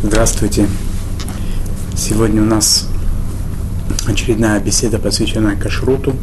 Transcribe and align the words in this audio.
Здравствуйте. 0.00 0.68
Сегодня 1.96 2.40
у 2.40 2.44
нас 2.44 2.86
очередная 4.06 4.60
беседа, 4.60 5.00
посвященная 5.00 5.56
кашруту, 5.56 6.14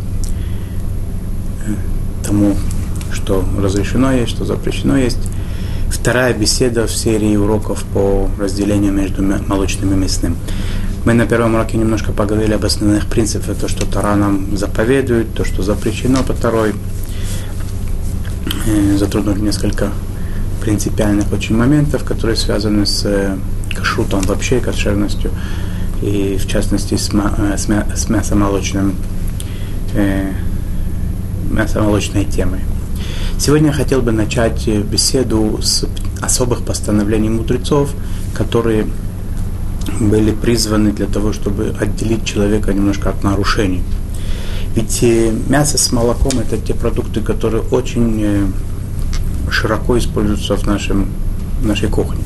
э, 1.68 1.74
тому, 2.26 2.56
что 3.12 3.44
разрешено 3.60 4.14
есть, 4.14 4.32
что 4.32 4.46
запрещено 4.46 4.96
есть. 4.96 5.20
Вторая 5.90 6.34
беседа 6.34 6.88
в 6.88 6.92
серии 6.92 7.36
уроков 7.36 7.84
по 7.94 8.30
разделению 8.40 8.94
между 8.94 9.22
молочным 9.22 9.92
и 9.92 9.98
мясным. 9.98 10.38
Мы 11.04 11.14
на 11.14 11.26
первом 11.28 11.56
уроке 11.56 11.78
немножко 11.78 12.14
поговорили 12.14 12.54
об 12.54 12.64
основных 12.64 13.08
принципах, 13.08 13.58
то, 13.58 13.68
что 13.68 13.86
Тара 13.86 14.16
нам 14.16 14.56
заповедует, 14.56 15.34
то, 15.34 15.44
что 15.44 15.64
запрещено 15.64 16.24
по 16.24 16.32
второй. 16.32 16.74
Э, 18.68 18.98
затронули 18.98 19.42
несколько 19.42 19.92
принципиальных 20.66 21.32
очень 21.32 21.56
моментов, 21.56 22.04
которые 22.04 22.36
связаны 22.36 22.88
с 22.88 23.06
э, 23.06 23.38
кашрутом 23.76 24.22
вообще, 24.22 24.60
кошерностью, 24.60 25.30
и 26.02 26.38
в 26.38 26.48
частности 26.48 26.96
с, 26.96 27.12
э, 27.14 27.58
с, 27.58 27.68
мя, 27.68 27.86
с 27.96 28.10
мясомолочным, 28.10 28.96
э, 29.94 30.32
мясомолочной 31.52 32.26
темой. 32.26 32.62
Сегодня 33.38 33.68
я 33.68 33.74
хотел 33.74 34.02
бы 34.02 34.12
начать 34.12 34.68
беседу 34.68 35.60
с 35.62 35.86
особых 36.20 36.64
постановлений 36.64 37.30
мудрецов, 37.30 37.92
которые 38.34 38.88
были 40.00 40.32
призваны 40.32 40.94
для 40.94 41.06
того, 41.06 41.32
чтобы 41.32 41.76
отделить 41.80 42.26
человека 42.26 42.74
немножко 42.74 43.12
от 43.12 43.24
нарушений. 43.24 43.84
Ведь 44.76 45.06
мясо 45.48 45.78
с 45.78 45.92
молоком 45.92 46.40
это 46.40 46.58
те 46.58 46.74
продукты, 46.74 47.22
которые 47.22 47.62
очень 47.70 48.52
широко 49.50 49.98
используются 49.98 50.56
в, 50.56 50.66
нашем, 50.66 51.08
в 51.62 51.66
нашей 51.66 51.90
кухне. 51.90 52.22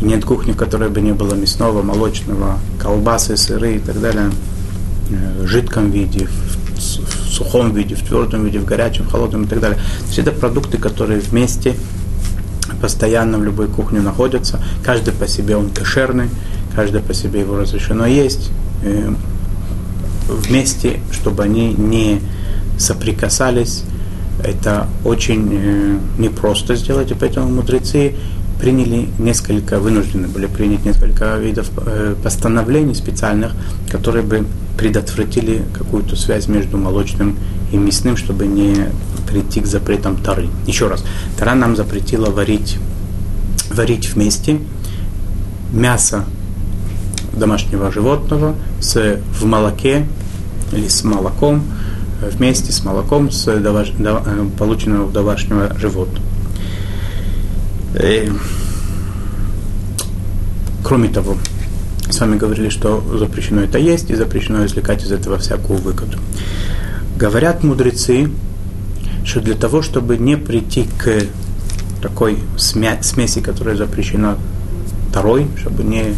И 0.00 0.04
нет 0.04 0.24
кухни, 0.24 0.52
в 0.52 0.56
которой 0.56 0.88
бы 0.88 1.00
не 1.00 1.12
было 1.12 1.34
мясного, 1.34 1.82
молочного, 1.82 2.58
колбасы, 2.80 3.36
сыры 3.36 3.76
и 3.76 3.78
так 3.78 4.00
далее, 4.00 4.30
э, 5.10 5.42
в 5.42 5.46
жидком 5.46 5.90
виде, 5.90 6.26
в 6.26 7.32
сухом 7.32 7.72
виде, 7.72 7.94
в 7.94 8.02
твердом 8.02 8.44
виде, 8.44 8.58
в 8.58 8.64
горячем, 8.64 9.04
в 9.04 9.10
холодном 9.10 9.44
и 9.44 9.46
так 9.46 9.60
далее. 9.60 9.78
Все 10.08 10.22
это 10.22 10.32
продукты, 10.32 10.78
которые 10.78 11.20
вместе 11.20 11.76
постоянно 12.80 13.38
в 13.38 13.44
любой 13.44 13.68
кухне 13.68 14.00
находятся. 14.00 14.60
Каждый 14.84 15.12
по 15.14 15.28
себе 15.28 15.56
он 15.56 15.70
кошерный, 15.70 16.28
каждый 16.74 17.00
по 17.00 17.14
себе 17.14 17.40
его 17.40 17.56
разрешено 17.56 18.06
есть. 18.06 18.50
Э, 18.82 19.12
вместе, 20.28 21.00
чтобы 21.12 21.42
они 21.42 21.74
не 21.74 22.20
соприкасались, 22.78 23.84
это 24.42 24.88
очень 25.04 25.48
э, 25.52 25.98
непросто 26.18 26.74
сделать, 26.76 27.10
и 27.10 27.14
поэтому 27.14 27.48
мудрецы 27.48 28.14
приняли 28.60 29.08
несколько, 29.18 29.80
вынуждены 29.80 30.28
были 30.28 30.46
принять 30.46 30.84
несколько 30.84 31.36
видов 31.36 31.70
э, 31.76 32.14
постановлений 32.22 32.94
специальных, 32.94 33.52
которые 33.90 34.22
бы 34.22 34.46
предотвратили 34.78 35.62
какую-то 35.76 36.16
связь 36.16 36.48
между 36.48 36.78
молочным 36.78 37.36
и 37.72 37.76
мясным, 37.76 38.16
чтобы 38.16 38.46
не 38.46 38.86
прийти 39.28 39.60
к 39.60 39.66
запретам 39.66 40.16
Тары. 40.16 40.48
Еще 40.66 40.88
раз, 40.88 41.04
Тара 41.36 41.54
нам 41.54 41.76
запретила 41.76 42.30
варить, 42.30 42.78
варить 43.70 44.08
вместе 44.14 44.60
мясо 45.72 46.24
домашнего 47.32 47.90
животного 47.90 48.54
с, 48.80 49.18
в 49.38 49.44
молоке 49.44 50.06
или 50.72 50.88
с 50.88 51.02
молоком, 51.04 51.62
вместе 52.30 52.72
с 52.72 52.84
молоком, 52.84 53.30
с 53.30 53.44
доваш, 53.58 53.90
до, 53.90 54.22
э, 54.24 54.46
полученного 54.58 55.08
у 55.08 55.10
домашнего 55.10 55.76
животного. 55.78 56.24
И, 57.94 57.98
э, 57.98 58.30
кроме 60.84 61.08
того, 61.08 61.36
с 62.08 62.20
вами 62.20 62.36
говорили, 62.36 62.68
что 62.68 63.02
запрещено 63.18 63.62
это 63.62 63.78
есть, 63.78 64.10
и 64.10 64.14
запрещено 64.14 64.64
извлекать 64.66 65.02
из 65.02 65.12
этого 65.12 65.38
всякую 65.38 65.80
выгоду. 65.80 66.18
Говорят 67.16 67.62
мудрецы, 67.64 68.30
что 69.24 69.40
для 69.40 69.54
того, 69.54 69.82
чтобы 69.82 70.18
не 70.18 70.36
прийти 70.36 70.88
к 70.98 71.22
такой 72.02 72.38
смеси, 72.56 73.40
которая 73.40 73.76
запрещена 73.76 74.36
второй, 75.10 75.46
чтобы 75.58 75.84
не 75.84 76.14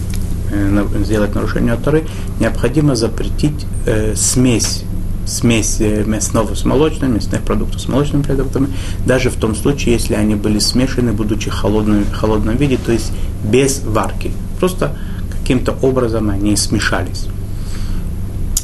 э, 0.50 0.86
сделать 1.04 1.34
нарушение 1.34 1.76
второй, 1.76 2.04
необходимо 2.40 2.96
запретить 2.96 3.66
э, 3.86 4.14
смесь 4.16 4.84
смесь 5.26 5.80
мясного 5.80 6.54
с 6.54 6.64
молочным, 6.64 7.14
мясных 7.14 7.42
продуктов 7.42 7.80
с 7.80 7.88
молочными 7.88 8.22
продуктами, 8.22 8.68
даже 9.06 9.30
в 9.30 9.36
том 9.36 9.54
случае, 9.54 9.94
если 9.94 10.14
они 10.14 10.34
были 10.34 10.58
смешаны, 10.58 11.12
будучи 11.12 11.50
в 11.50 11.54
холодном, 11.54 12.04
холодном 12.12 12.56
виде, 12.56 12.78
то 12.78 12.92
есть 12.92 13.12
без 13.44 13.82
варки. 13.84 14.32
Просто 14.58 14.96
каким-то 15.30 15.76
образом 15.82 16.30
они 16.30 16.56
смешались. 16.56 17.26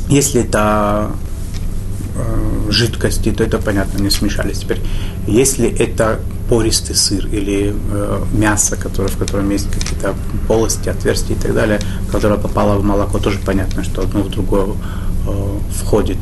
Если 0.08 0.40
это 0.40 1.10
э, 2.16 2.70
жидкости, 2.70 3.30
то 3.30 3.44
это 3.44 3.58
понятно, 3.58 3.98
не 4.02 4.10
смешались. 4.10 4.58
Теперь, 4.60 4.80
если 5.26 5.68
это 5.68 6.20
пористый 6.48 6.96
сыр 6.96 7.26
или 7.26 7.72
э, 7.72 8.24
мясо, 8.32 8.76
которое, 8.76 9.08
в 9.08 9.16
котором 9.16 9.50
есть 9.50 9.70
какие-то 9.70 10.14
полости, 10.48 10.88
отверстия 10.88 11.36
и 11.36 11.38
так 11.38 11.54
далее, 11.54 11.78
которое 12.10 12.38
попало 12.38 12.78
в 12.78 12.84
молоко, 12.84 13.18
тоже 13.18 13.38
понятно, 13.44 13.84
что 13.84 14.02
одно 14.02 14.22
в 14.22 14.30
другое 14.30 14.66
э, 15.28 15.58
входит. 15.76 16.18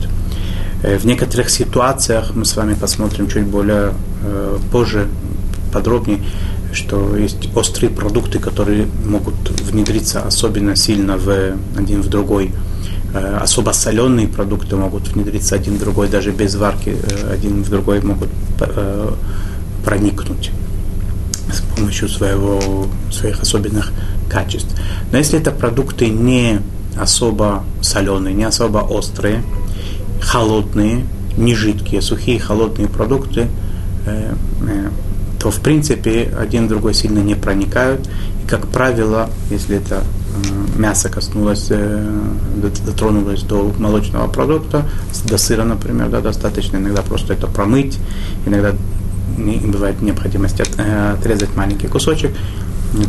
Э, 0.83 0.97
в 0.97 1.05
некоторых 1.07 1.51
ситуациях 1.51 2.33
мы 2.35 2.45
с 2.45 2.57
вами 2.57 2.75
посмотрим 2.75 3.29
чуть 3.29 3.47
более 3.47 3.93
э, 4.23 4.59
позже, 4.71 5.09
подробнее, 5.73 6.21
что 6.73 7.17
есть 7.17 7.49
острые 7.55 7.91
продукты, 7.91 8.39
которые 8.39 8.87
могут 9.05 9.35
внедриться 9.61 10.23
особенно 10.23 10.77
сильно 10.77 11.17
в 11.17 11.57
один 11.77 12.03
в 12.03 12.09
другой. 12.09 12.53
Э, 13.13 13.39
особо 13.43 13.73
соленые 13.73 14.29
продукты 14.29 14.77
могут 14.77 15.09
внедриться 15.09 15.57
один 15.57 15.77
в 15.77 15.81
другой, 15.81 16.09
даже 16.09 16.31
без 16.31 16.55
варки 16.55 16.97
один 17.31 17.63
в 17.63 17.71
другой 17.71 18.01
могут 18.01 18.29
проникнуть 19.85 20.51
с 21.53 21.61
помощью 21.77 22.09
своего, 22.09 22.87
своих 23.11 23.41
особенных 23.41 23.93
качеств. 24.29 24.75
Но 25.11 25.19
если 25.19 25.39
это 25.39 25.51
продукты 25.51 26.11
не 26.11 26.61
особо 26.99 27.65
соленые, 27.81 28.35
не 28.35 28.45
особо 28.45 28.79
острые, 28.79 29.43
холодные, 30.21 31.05
не 31.37 31.55
жидкие, 31.55 32.03
сухие 32.03 32.39
холодные 32.39 32.89
продукты, 32.89 33.49
э, 34.07 34.35
э, 34.63 34.89
то 35.41 35.51
в 35.51 35.61
принципе 35.61 36.35
один 36.39 36.67
в 36.67 36.69
другой 36.69 36.95
сильно 36.95 37.21
не 37.21 37.35
проникают. 37.35 38.09
И 38.45 38.49
как 38.49 38.67
правило, 38.69 39.31
если 39.51 39.77
это 39.77 40.03
э, 40.03 40.79
мясо 40.79 41.09
коснулось, 41.09 41.71
дотронулось 42.87 43.43
до 43.43 43.73
молочного 43.79 44.29
продукта, 44.29 44.85
до 45.25 45.39
сыра, 45.39 45.65
например, 45.65 46.09
да, 46.09 46.21
достаточно 46.21 46.77
иногда 46.77 47.03
просто 47.03 47.35
это 47.35 47.47
промыть, 47.47 47.99
иногда 48.47 48.73
бывает 49.37 50.03
необходимость 50.03 50.61
отрезать 50.61 51.55
маленький 51.55 51.87
кусочек, 51.87 52.33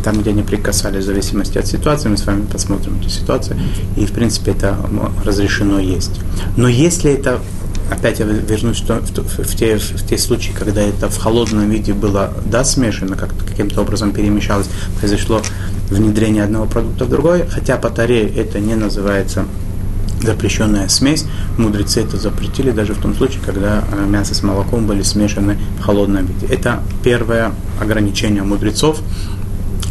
там, 0.02 0.20
где 0.20 0.30
они 0.30 0.42
прикасались, 0.42 1.04
в 1.04 1.06
зависимости 1.06 1.58
от 1.58 1.66
ситуации, 1.66 2.08
мы 2.08 2.16
с 2.16 2.26
вами 2.26 2.44
посмотрим 2.46 2.98
эту 3.00 3.08
ситуацию, 3.08 3.58
и, 3.96 4.06
в 4.06 4.12
принципе, 4.12 4.52
это 4.52 4.76
разрешено 5.24 5.78
есть. 5.78 6.20
Но 6.56 6.68
если 6.68 7.10
это, 7.12 7.40
опять 7.90 8.20
я 8.20 8.26
вернусь 8.26 8.82
в, 8.82 8.88
в, 8.88 9.56
те, 9.56 9.78
в 9.78 10.06
те 10.06 10.18
случаи, 10.18 10.52
когда 10.52 10.82
это 10.82 11.08
в 11.08 11.18
холодном 11.18 11.70
виде 11.70 11.92
было, 11.92 12.32
да, 12.44 12.64
смешано, 12.64 13.16
как 13.16 13.30
каким-то 13.36 13.82
образом 13.82 14.12
перемешалось, 14.12 14.68
произошло 14.98 15.42
внедрение 15.88 16.44
одного 16.44 16.66
продукта 16.66 17.04
в 17.04 17.10
другой, 17.10 17.46
хотя 17.48 17.76
по 17.76 17.90
таре 17.90 18.28
это 18.28 18.60
не 18.60 18.74
называется 18.74 19.44
запрещенная 20.22 20.88
смесь, 20.88 21.24
мудрецы 21.56 22.02
это 22.02 22.16
запретили 22.18 22.70
даже 22.70 22.94
в 22.94 23.00
том 23.00 23.14
случае, 23.14 23.40
когда 23.44 23.82
э, 23.90 24.06
мясо 24.06 24.34
с 24.34 24.42
молоком 24.42 24.86
были 24.86 25.02
смешаны 25.02 25.58
в 25.78 25.82
холодном 25.82 26.26
виде. 26.26 26.46
Это 26.46 26.82
первое 27.02 27.52
ограничение 27.80 28.42
мудрецов, 28.42 29.00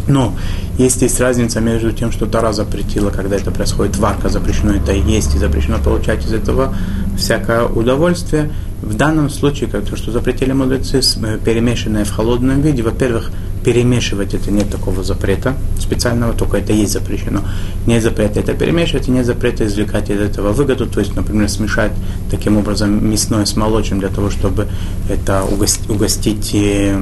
но 0.10 0.36
есть 0.78 1.02
есть 1.02 1.20
разница 1.20 1.62
между 1.62 1.92
тем, 1.92 2.12
что 2.12 2.26
Тара 2.26 2.52
запретила, 2.52 3.10
когда 3.12 3.36
это 3.36 3.52
происходит, 3.52 3.98
варка 3.98 4.30
запрещено 4.30 4.74
это 4.74 4.92
есть, 4.92 5.36
и 5.36 5.38
запрещено 5.38 5.78
получать 5.78 6.26
из 6.26 6.34
этого 6.34 6.76
всякое 7.18 7.66
удовольствие. 7.66 8.52
В 8.82 8.96
данном 8.96 9.30
случае, 9.30 9.70
как 9.70 9.86
то, 9.86 9.96
что 9.96 10.12
запретили 10.12 10.54
мудрецы, 10.54 11.00
э, 11.00 11.38
перемешанное 11.44 12.06
в 12.06 12.12
холодном 12.12 12.62
виде, 12.62 12.82
во-первых, 12.82 13.32
перемешивать 13.64 14.34
это 14.34 14.52
нет 14.52 14.70
такого 14.70 15.04
запрета 15.04 15.54
специального, 15.80 16.34
только 16.34 16.58
это 16.58 16.72
есть 16.72 16.94
запрещено. 16.94 17.42
Нет 17.86 18.02
запрета 18.02 18.40
это 18.40 18.54
перемешивать, 18.54 19.10
и 19.10 19.12
нет 19.12 19.26
запрета 19.26 19.66
извлекать 19.66 20.10
из 20.10 20.22
этого 20.22 20.54
выгоду, 20.54 20.88
то 20.88 21.02
есть, 21.02 21.16
например, 21.16 21.50
смешать 21.50 21.92
таким 22.32 22.58
образом 22.58 23.10
мясное 23.10 23.46
с 23.46 23.56
молочным 23.56 24.00
для 24.00 24.10
того, 24.10 24.30
чтобы 24.30 24.68
это 25.10 25.44
угостить, 25.44 26.56
э, 26.56 26.98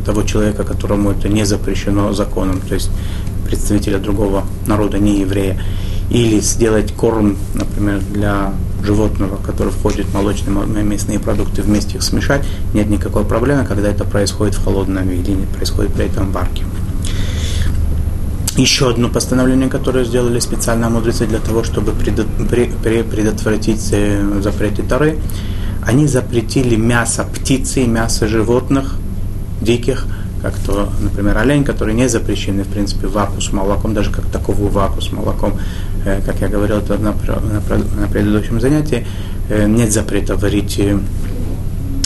того 0.00 0.22
человека, 0.22 0.64
которому 0.64 1.10
это 1.10 1.28
не 1.28 1.44
запрещено 1.44 2.12
законом, 2.12 2.60
то 2.60 2.74
есть 2.74 2.90
представителя 3.46 3.98
другого 3.98 4.44
народа, 4.66 4.98
не 4.98 5.20
еврея, 5.20 5.60
или 6.10 6.40
сделать 6.40 6.92
корм, 6.92 7.36
например, 7.54 8.00
для 8.12 8.52
животного, 8.84 9.36
который 9.36 9.72
входит 9.72 10.06
в 10.06 10.14
молочные 10.14 10.84
мясные 10.84 11.18
продукты, 11.20 11.62
вместе 11.62 11.96
их 11.96 12.02
смешать, 12.02 12.44
нет 12.74 12.88
никакой 12.88 13.24
проблемы, 13.24 13.64
когда 13.64 13.88
это 13.88 14.04
происходит 14.04 14.54
в 14.54 14.64
холодном 14.64 15.08
виде, 15.08 15.32
не 15.32 15.46
происходит 15.46 15.92
при 15.92 16.06
этом 16.06 16.32
варки. 16.32 16.64
еще 18.56 18.90
одно 18.90 19.08
постановление, 19.08 19.68
которое 19.68 20.04
сделали 20.04 20.40
специально 20.40 20.90
мудрецы 20.90 21.26
для 21.26 21.38
того, 21.38 21.62
чтобы 21.64 21.92
предотвратить 21.92 23.88
э, 23.92 24.40
запреты 24.42 24.82
Тары. 24.82 25.18
Они 25.82 26.06
запретили 26.06 26.76
мясо 26.76 27.24
птицы 27.24 27.84
и 27.84 27.86
мясо 27.86 28.28
животных 28.28 28.99
диких, 29.60 30.06
как 30.42 30.54
то, 30.66 30.90
например, 31.00 31.36
олень, 31.38 31.64
который 31.64 31.94
не 31.94 32.08
запрещены, 32.08 32.62
в 32.62 32.68
принципе, 32.68 33.06
вакуум 33.06 33.40
с 33.40 33.52
молоком, 33.52 33.94
даже 33.94 34.10
как 34.10 34.24
таковую 34.26 34.70
вакуум 34.70 35.02
с 35.02 35.12
молоком, 35.12 35.58
э, 36.04 36.20
как 36.24 36.40
я 36.40 36.48
говорил 36.48 36.80
на, 36.88 36.98
на, 36.98 37.14
на 38.00 38.08
предыдущем 38.08 38.60
занятии, 38.60 39.06
э, 39.48 39.66
нет 39.66 39.92
запрета 39.92 40.36
варить 40.36 40.80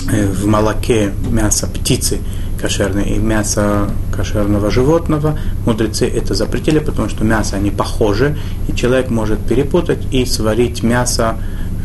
в 0.06 0.46
молоке 0.46 1.12
мясо 1.30 1.66
птицы, 1.66 2.18
кошерное 2.60 3.04
и 3.04 3.18
мясо 3.18 3.90
кошерного 4.14 4.70
животного, 4.70 5.38
мудрецы 5.66 6.06
это 6.06 6.34
запретили, 6.34 6.78
потому 6.78 7.08
что 7.08 7.24
мясо 7.24 7.56
они 7.56 7.70
похожи, 7.70 8.38
и 8.68 8.74
человек 8.74 9.10
может 9.10 9.38
перепутать 9.40 10.06
и 10.12 10.24
сварить 10.24 10.82
мясо, 10.82 11.36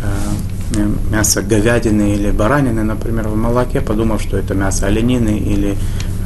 э, 0.03 0.28
мясо 1.11 1.41
говядины 1.41 2.15
или 2.15 2.31
баранины, 2.31 2.83
например, 2.83 3.27
в 3.27 3.35
молоке, 3.35 3.81
подумав, 3.81 4.21
что 4.21 4.37
это 4.37 4.53
мясо 4.53 4.87
оленины 4.87 5.37
или 5.37 5.77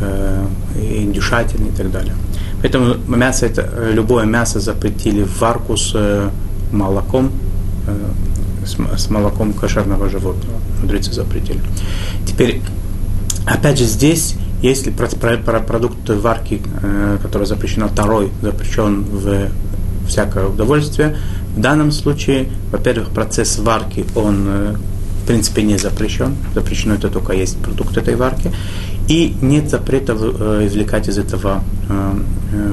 э, 0.02 0.46
индюшатины 0.76 1.70
и 1.70 1.72
так 1.72 1.92
далее. 1.92 2.14
Поэтому 2.62 2.96
мясо 3.08 3.46
это, 3.46 3.92
любое 3.94 4.26
мясо 4.26 4.60
запретили 4.60 5.24
в 5.24 5.40
варку 5.40 5.78
с 5.78 5.92
э, 5.96 6.30
молоком, 6.72 7.32
э, 7.88 8.66
с, 8.66 9.02
с 9.02 9.10
молоком 9.10 9.54
кошерного 9.54 10.10
животного. 10.10 10.58
Мудрецы 10.82 11.14
запретили. 11.14 11.62
Теперь 12.26 12.62
Опять 13.46 13.78
же, 13.78 13.86
здесь, 13.86 14.36
если 14.62 14.90
про, 14.90 15.08
про, 15.08 15.38
про 15.38 15.60
продукт 15.60 16.10
варки, 16.10 16.62
э, 16.82 17.18
который 17.22 17.46
запрещено 17.46 17.90
второй, 17.90 18.32
запрещен 18.42 19.04
в 19.04 19.50
всякое 20.08 20.48
удовольствие, 20.48 21.18
в 21.56 21.62
данном 21.62 21.92
случае, 21.92 22.48
во-первых, 22.72 23.10
процесс 23.10 23.60
варки, 23.60 24.06
он 24.16 24.46
э, 24.48 24.76
в 25.24 25.28
принципе 25.28 25.62
не 25.62 25.78
запрещен. 25.78 26.36
Запрещено 26.56 26.96
это 26.96 27.10
только 27.10 27.34
есть 27.34 27.58
продукт 27.60 27.96
этой 27.96 28.16
варки. 28.16 28.52
И 29.08 29.36
нет 29.42 29.70
запрета 29.70 30.16
э, 30.18 30.68
извлекать 30.68 31.10
из 31.10 31.18
этого 31.18 31.64
э, 31.90 32.14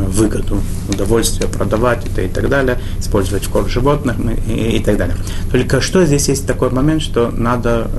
выгоду, 0.08 0.60
удовольствие, 0.88 1.48
продавать 1.48 2.06
это 2.06 2.22
и 2.22 2.28
так 2.28 2.48
далее, 2.48 2.78
использовать 2.98 3.44
в 3.44 3.50
корм 3.50 3.68
животных 3.68 4.16
и, 4.48 4.76
и 4.76 4.80
так 4.82 4.96
далее. 4.96 5.16
Только 5.50 5.80
что 5.80 6.04
здесь 6.06 6.28
есть 6.28 6.46
такой 6.46 6.70
момент, 6.70 7.02
что 7.02 7.30
надо, 7.30 7.90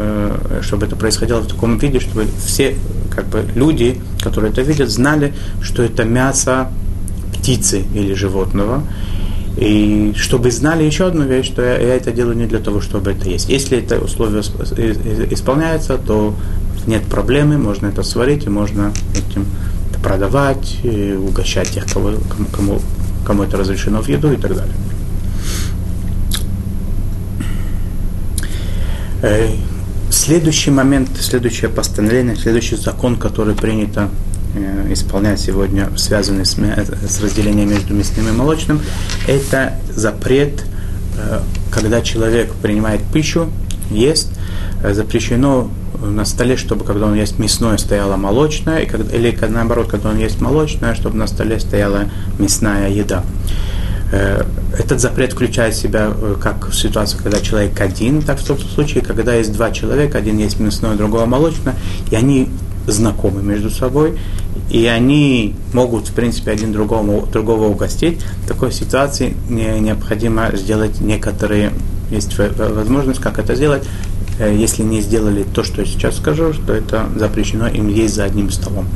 чтобы 0.62 0.86
это 0.86 0.96
происходило 0.96 1.40
в 1.40 1.48
таком 1.48 1.78
виде, 1.80 2.00
чтобы 2.00 2.26
все 2.46 2.76
как 3.10 3.26
бы, 3.28 3.46
люди, 3.56 4.00
которые 4.22 4.52
это 4.52 4.62
видят, 4.62 4.90
знали, 4.90 5.34
что 5.62 5.82
это 5.82 6.04
мясо 6.04 6.72
птицы 7.34 7.84
или 7.96 8.14
животного, 8.14 8.84
и 9.58 10.14
чтобы 10.16 10.52
знали 10.52 10.84
еще 10.84 11.08
одну 11.08 11.26
вещь, 11.26 11.48
что 11.48 11.62
я, 11.62 11.78
я 11.78 11.96
это 11.96 12.12
делаю 12.12 12.38
не 12.38 12.46
для 12.46 12.60
того, 12.60 12.82
чтобы 12.82 13.12
это 13.12 13.30
есть. 13.30 13.50
Если 13.50 13.78
это 13.80 14.00
условие 14.00 14.42
исполняется, 15.32 15.98
то 15.98 16.34
нет 16.88 17.04
проблемы, 17.04 17.58
можно 17.58 17.88
это 17.88 18.04
сварить, 18.04 18.46
и 18.46 18.50
можно 18.50 18.94
этим 19.14 19.46
продавать, 20.02 20.80
и 20.84 21.14
угощать 21.14 21.70
тех, 21.70 21.86
кого, 21.86 22.14
кому, 22.56 22.80
кому 23.26 23.44
это 23.44 23.58
разрешено 23.58 24.02
в 24.02 24.08
еду 24.08 24.32
и 24.32 24.38
так 24.38 24.56
далее. 24.56 24.74
Э, 29.22 29.50
следующий 30.10 30.72
момент, 30.72 31.10
следующее 31.20 31.70
постановление, 31.70 32.36
следующий 32.36 32.76
закон, 32.78 33.18
который 33.18 33.54
принято 33.54 34.10
э, 34.10 34.31
исполнять 34.90 35.40
сегодня, 35.40 35.90
связанный 35.98 36.46
с, 36.46 36.56
с 36.56 37.22
разделением 37.22 37.70
между 37.70 37.94
мясным 37.94 38.28
и 38.28 38.32
молочным, 38.32 38.82
это 39.28 39.76
запрет, 39.90 40.64
э, 41.18 41.40
когда 41.72 42.02
человек 42.02 42.54
принимает 42.62 43.02
пищу, 43.14 43.50
ест, 43.90 44.30
запрещено 44.84 45.70
на 46.02 46.26
столе, 46.26 46.58
чтобы 46.58 46.84
когда 46.84 47.06
он 47.08 47.14
есть 47.14 47.38
мясное, 47.40 47.78
стояла 47.78 48.16
молочная, 48.16 48.80
и 48.80 48.86
когда, 48.86 49.16
или 49.16 49.38
наоборот, 49.48 49.88
когда 49.90 50.10
он 50.10 50.18
есть 50.18 50.42
молочное, 50.42 50.96
чтобы 50.96 51.18
на 51.18 51.28
столе 51.28 51.60
стояла 51.60 52.06
мясная 52.40 52.90
еда. 52.90 53.24
Э, 54.12 54.44
этот 54.78 55.00
запрет 55.00 55.34
включает 55.34 55.74
в 55.74 55.80
себя 55.80 56.12
э, 56.14 56.36
как 56.42 56.74
ситуацию, 56.74 57.22
когда 57.24 57.40
человек 57.40 57.80
один, 57.80 58.22
так 58.22 58.40
в 58.40 58.46
том 58.46 58.58
случае, 58.60 59.04
когда 59.04 59.34
есть 59.34 59.54
два 59.54 59.72
человека, 59.72 60.18
один 60.18 60.38
есть 60.38 60.60
мясное, 60.60 60.96
другого 60.96 61.26
молочное, 61.26 61.76
и 62.10 62.16
они 62.16 62.50
знакомы 62.88 63.42
между 63.44 63.70
собой, 63.70 64.18
и 64.70 64.86
они 64.86 65.56
могут, 65.74 66.08
в 66.08 66.14
принципе, 66.14 66.52
один 66.52 66.72
другому, 66.72 67.28
другого 67.32 67.68
угостить. 67.68 68.22
В 68.44 68.48
такой 68.48 68.72
ситуации 68.72 69.36
необходимо 69.50 70.56
сделать 70.56 71.02
некоторые, 71.02 71.72
есть 72.10 72.38
возможность, 72.38 73.20
как 73.20 73.40
это 73.40 73.56
сделать, 73.56 73.84
Э, 74.42 74.56
если 74.56 74.82
не 74.82 75.02
сделали 75.02 75.44
то, 75.44 75.64
что 75.64 75.82
я 75.82 75.88
сейчас 75.88 76.18
скажу, 76.18 76.54
что 76.54 76.74
это 76.74 77.08
запрещено 77.16 77.68
им 77.68 77.88
есть 77.90 78.16
за 78.16 78.24
одним 78.24 78.50
столом. 78.50 78.88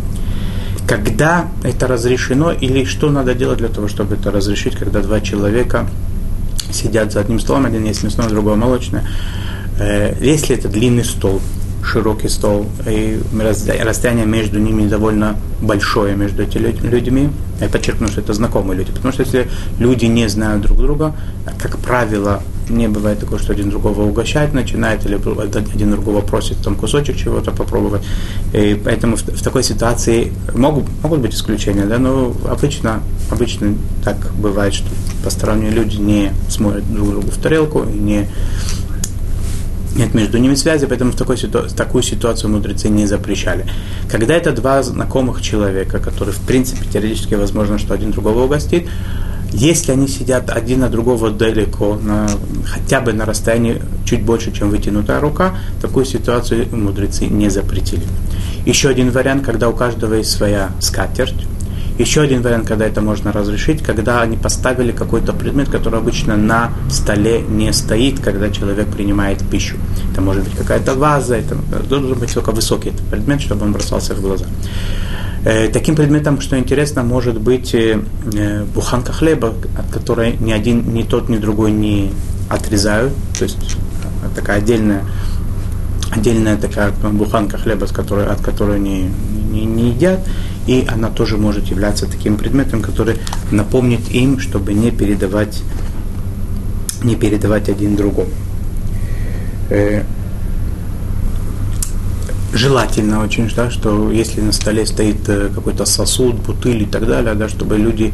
Когда 0.88 1.48
это 1.64 1.88
разрешено 1.88 2.52
или 2.52 2.84
что 2.86 3.10
надо 3.10 3.36
делать 3.36 3.60
для 3.60 3.70
того, 3.70 3.88
чтобы 3.88 4.16
это 4.16 4.32
разрешить, 4.32 4.76
когда 4.76 5.02
два 5.02 5.22
человека 5.22 5.88
сидят 6.72 7.12
за 7.12 7.20
одним 7.20 7.40
столом, 7.40 7.66
один 7.66 7.86
есть 7.86 8.04
мясной, 8.04 8.28
другой 8.30 8.56
молочный. 8.56 9.02
Э, 9.80 10.16
если 10.20 10.56
это 10.56 10.68
длинный 10.68 11.06
стол, 11.06 11.42
широкий 11.86 12.30
стол, 12.30 12.66
и 12.88 13.20
расстояние 13.86 14.26
между 14.26 14.60
ними 14.60 14.88
довольно 14.88 15.36
большое, 15.62 16.16
между 16.16 16.44
этими 16.44 16.74
людьми. 16.88 17.30
Я 17.62 17.70
подчеркну, 17.70 18.08
что 18.08 18.22
это 18.22 18.34
знакомые 18.34 18.78
люди, 18.78 18.92
потому 18.92 19.14
что 19.14 19.24
если 19.24 19.48
люди 19.80 20.06
не 20.06 20.28
знают 20.28 20.62
друг 20.62 20.78
друга, 20.78 21.16
как 21.62 21.78
правило, 21.78 22.42
не 22.70 22.88
бывает 22.88 23.20
такого, 23.20 23.40
что 23.40 23.54
один 23.54 23.70
другого 23.70 24.04
угощать 24.04 24.54
начинает, 24.54 25.06
или 25.06 25.16
один 25.16 25.92
другого 25.92 26.22
просит 26.22 26.58
там 26.64 26.76
кусочек 26.76 27.16
чего-то 27.16 27.52
попробовать. 27.52 28.02
И 28.54 28.80
поэтому 28.84 29.16
в, 29.16 29.22
в 29.22 29.42
такой 29.42 29.64
ситуации 29.64 30.34
могут, 30.54 30.86
могут 31.04 31.20
быть 31.20 31.34
исключения, 31.34 31.86
да, 31.86 32.00
но 32.00 32.36
обычно, 32.50 33.02
обычно 33.30 33.76
так 34.04 34.18
бывает, 34.40 34.74
что 34.74 34.88
посторонние 35.24 35.72
люди 35.72 35.98
не 35.98 36.32
смотрят 36.50 36.92
друг 36.92 37.10
другу 37.10 37.28
в 37.30 37.38
тарелку 37.38 37.84
и 37.84 37.98
не 37.98 38.28
нет 39.96 40.14
между 40.14 40.38
ними 40.38 40.56
связи, 40.56 40.86
поэтому 40.86 41.12
в 41.12 41.16
такой 41.16 41.38
ситу... 41.38 41.68
такую 41.76 42.04
ситуацию 42.04 42.52
мудрецы 42.52 42.90
не 42.90 43.06
запрещали. 43.06 43.66
Когда 44.10 44.36
это 44.36 44.52
два 44.52 44.84
знакомых 44.84 45.42
человека, 45.42 46.00
которые, 46.00 46.34
в 46.34 46.40
принципе, 46.40 46.86
теоретически 46.86 47.36
возможно, 47.36 47.80
что 47.80 47.94
один 47.94 48.12
другого 48.12 48.44
угостит, 48.44 48.88
если 49.52 49.94
они 49.94 50.08
сидят 50.08 50.50
один 50.50 50.84
от 50.84 50.92
другого 50.92 51.32
далеко, 51.32 51.96
на, 51.96 52.28
хотя 52.66 53.00
бы 53.00 53.14
на 53.14 53.26
расстоянии 53.26 53.82
чуть 54.04 54.24
больше, 54.24 54.52
чем 54.52 54.70
вытянутая 54.70 55.22
рука, 55.22 55.56
такую 55.82 56.06
ситуацию 56.06 56.68
мудрецы 56.76 57.28
не 57.28 57.50
запретили. 57.50 58.04
Еще 58.66 58.90
один 58.90 59.12
вариант, 59.12 59.46
когда 59.46 59.70
у 59.70 59.74
каждого 59.74 60.16
есть 60.16 60.32
своя 60.32 60.72
скатерть, 60.82 61.46
еще 61.98 62.22
один 62.22 62.42
вариант, 62.42 62.68
когда 62.68 62.86
это 62.86 63.02
можно 63.02 63.32
разрешить, 63.32 63.82
когда 63.82 64.22
они 64.22 64.38
поставили 64.38 64.92
какой-то 64.92 65.34
предмет, 65.34 65.70
который 65.70 66.00
обычно 66.00 66.36
на 66.36 66.72
столе 66.90 67.42
не 67.42 67.72
стоит, 67.74 68.20
когда 68.20 68.50
человек 68.50 68.88
принимает 68.88 69.40
пищу. 69.50 69.78
Это 70.12 70.22
может 70.22 70.44
быть 70.44 70.56
какая-то 70.56 70.96
ваза, 70.96 71.36
это 71.36 71.56
должен 71.90 72.18
быть 72.20 72.34
только 72.34 72.52
высокий 72.52 72.92
предмет, 73.12 73.42
чтобы 73.42 73.66
он 73.66 73.72
бросался 73.72 74.14
в 74.14 74.22
глаза. 74.22 74.46
Э, 75.46 75.70
таким 75.70 75.96
предметом, 75.96 76.42
что 76.42 76.58
интересно, 76.58 77.04
может 77.04 77.40
быть 77.40 77.74
э, 77.76 78.00
э, 78.34 78.66
буханка 78.74 79.14
хлеба, 79.14 79.54
от 79.78 79.94
которой 79.94 80.36
ни 80.40 80.52
один, 80.52 80.94
ни 80.94 81.04
тот, 81.04 81.30
ни 81.30 81.38
другой 81.38 81.72
не 81.72 82.12
отрезают. 82.50 83.14
То 83.38 83.46
есть 83.46 83.78
такая 84.36 84.58
отдельная 84.58 85.04
отдельная 86.12 86.58
такая 86.58 86.92
буханка 86.92 87.58
хлеба, 87.58 87.86
с 87.86 87.92
которой, 87.92 88.26
от 88.26 88.42
которой 88.42 88.80
не, 88.80 89.12
не, 89.52 89.66
не 89.66 89.90
едят, 89.90 90.20
и 90.68 90.86
она 90.88 91.10
тоже 91.10 91.38
может 91.38 91.68
являться 91.68 92.08
таким 92.08 92.38
предметом, 92.38 92.82
который 92.82 93.18
напомнит 93.52 94.10
им, 94.12 94.40
чтобы 94.40 94.74
не 94.74 94.92
передавать, 94.92 95.62
не 97.04 97.16
передавать 97.16 97.70
один 97.70 97.96
другому. 97.96 98.30
Э, 99.70 100.04
желательно 102.54 103.22
очень, 103.22 103.50
да, 103.56 103.70
что 103.70 104.12
если 104.12 104.42
на 104.42 104.52
столе 104.52 104.86
стоит 104.86 105.28
э, 105.28 105.50
какой-то 105.54 105.86
сосуд, 105.86 106.36
бутыль 106.36 106.84
и 106.84 106.86
так 106.86 107.06
далее, 107.08 107.36
да, 107.36 107.50
чтобы 107.50 107.78
люди 107.78 108.14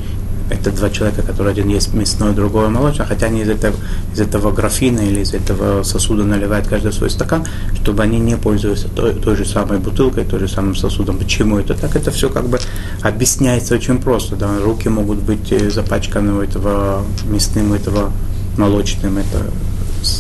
это 0.52 0.72
два 0.72 0.90
человека, 0.90 1.22
которые 1.22 1.52
один 1.52 1.70
есть 1.70 1.94
мясной, 1.94 2.34
другой 2.34 2.70
молочный, 2.70 3.06
хотя 3.06 3.28
они 3.28 3.42
из 3.42 3.50
этого, 3.50 3.76
из 4.14 4.20
этого 4.20 4.52
графина 4.52 5.00
или 5.00 5.22
из 5.22 5.34
этого 5.34 5.84
сосуда 5.84 6.24
наливают 6.24 6.68
каждый 6.68 6.92
свой 6.94 7.10
стакан, 7.10 7.46
чтобы 7.82 8.04
они 8.04 8.20
не 8.20 8.38
пользовались 8.38 8.86
той, 8.96 9.14
той 9.14 9.36
же 9.36 9.46
самой 9.46 9.80
бутылкой, 9.80 10.26
той 10.26 10.40
же 10.40 10.48
самым 10.48 10.76
сосудом. 10.76 11.18
Почему 11.18 11.58
это 11.58 11.74
так? 11.74 11.96
Это 11.96 12.12
все 12.12 12.30
как 12.30 12.48
бы 12.48 12.60
объясняется 13.02 13.76
очень 13.76 13.98
просто. 13.98 14.36
Да? 14.36 14.50
Руки 14.60 14.90
могут 14.90 15.20
быть 15.20 15.52
э, 15.52 15.70
запачканы 15.70 16.34
у 16.34 16.42
этого 16.42 17.04
мясным, 17.26 17.72
у 17.72 17.76
этого 17.76 18.12
молочным. 18.58 19.18
Это 19.18 19.46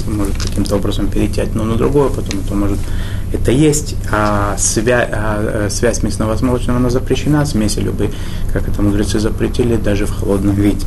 может 0.07 0.37
каким-то 0.37 0.75
образом 0.75 1.07
перейти 1.07 1.41
одно 1.41 1.63
на 1.63 1.75
другое, 1.75 2.09
потом 2.09 2.41
это 2.45 2.53
может 2.53 2.79
это 3.33 3.51
есть, 3.51 3.95
а, 4.11 4.55
свя, 4.57 5.07
а 5.11 5.67
связь 5.69 6.03
мясного 6.03 6.35
с 6.35 6.41
молочным 6.41 6.75
она 6.75 6.89
запрещена, 6.89 7.45
смеси 7.45 7.79
любые, 7.79 8.11
как 8.51 8.67
это 8.67 8.81
мудрецы 8.81 9.19
запретили, 9.19 9.77
даже 9.77 10.05
в 10.05 10.11
холодном 10.11 10.55
виде. 10.55 10.85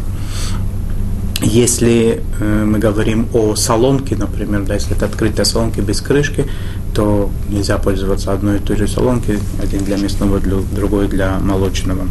Если 1.40 2.22
э, 2.40 2.64
мы 2.64 2.78
говорим 2.78 3.28
о 3.34 3.54
солонке, 3.54 4.16
например, 4.16 4.64
да, 4.64 4.74
если 4.74 4.96
это 4.96 5.06
открытая 5.06 5.44
солонка 5.44 5.82
без 5.82 6.00
крышки, 6.00 6.46
то 6.94 7.30
нельзя 7.50 7.76
пользоваться 7.78 8.32
одной 8.32 8.56
и 8.56 8.60
той 8.60 8.76
же 8.76 8.88
солонкой, 8.88 9.38
один 9.62 9.84
для 9.84 9.96
мясного, 9.96 10.40
другой 10.40 11.08
для 11.08 11.38
молочного. 11.40 12.06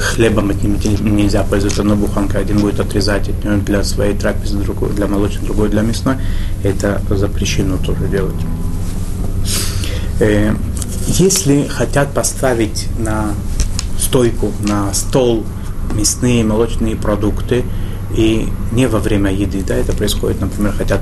Хлебом 0.00 0.50
этим 0.50 0.76
нельзя 1.16 1.42
пользоваться, 1.44 1.82
но 1.82 1.96
буханка 1.96 2.38
один 2.38 2.58
будет 2.58 2.80
отрезать 2.80 3.30
для 3.64 3.84
своей 3.84 4.16
трапезы, 4.16 4.58
другой 4.58 4.90
для 4.90 5.06
молочной, 5.06 5.44
другой 5.44 5.68
для 5.68 5.82
мясной. 5.82 6.16
Это 6.62 7.00
запрещено 7.10 7.76
тоже 7.78 8.08
делать. 8.08 8.34
Э, 10.20 10.54
если 11.06 11.66
хотят 11.68 12.12
поставить 12.12 12.88
на 12.98 13.34
стойку, 13.98 14.52
на 14.60 14.92
стол 14.92 15.44
мясные, 15.94 16.44
молочные 16.44 16.96
продукты, 16.96 17.64
и 18.16 18.48
не 18.72 18.86
во 18.86 18.98
время 18.98 19.32
еды, 19.32 19.62
да, 19.66 19.74
это 19.74 19.92
происходит, 19.92 20.40
например, 20.40 20.72
хотят 20.72 21.00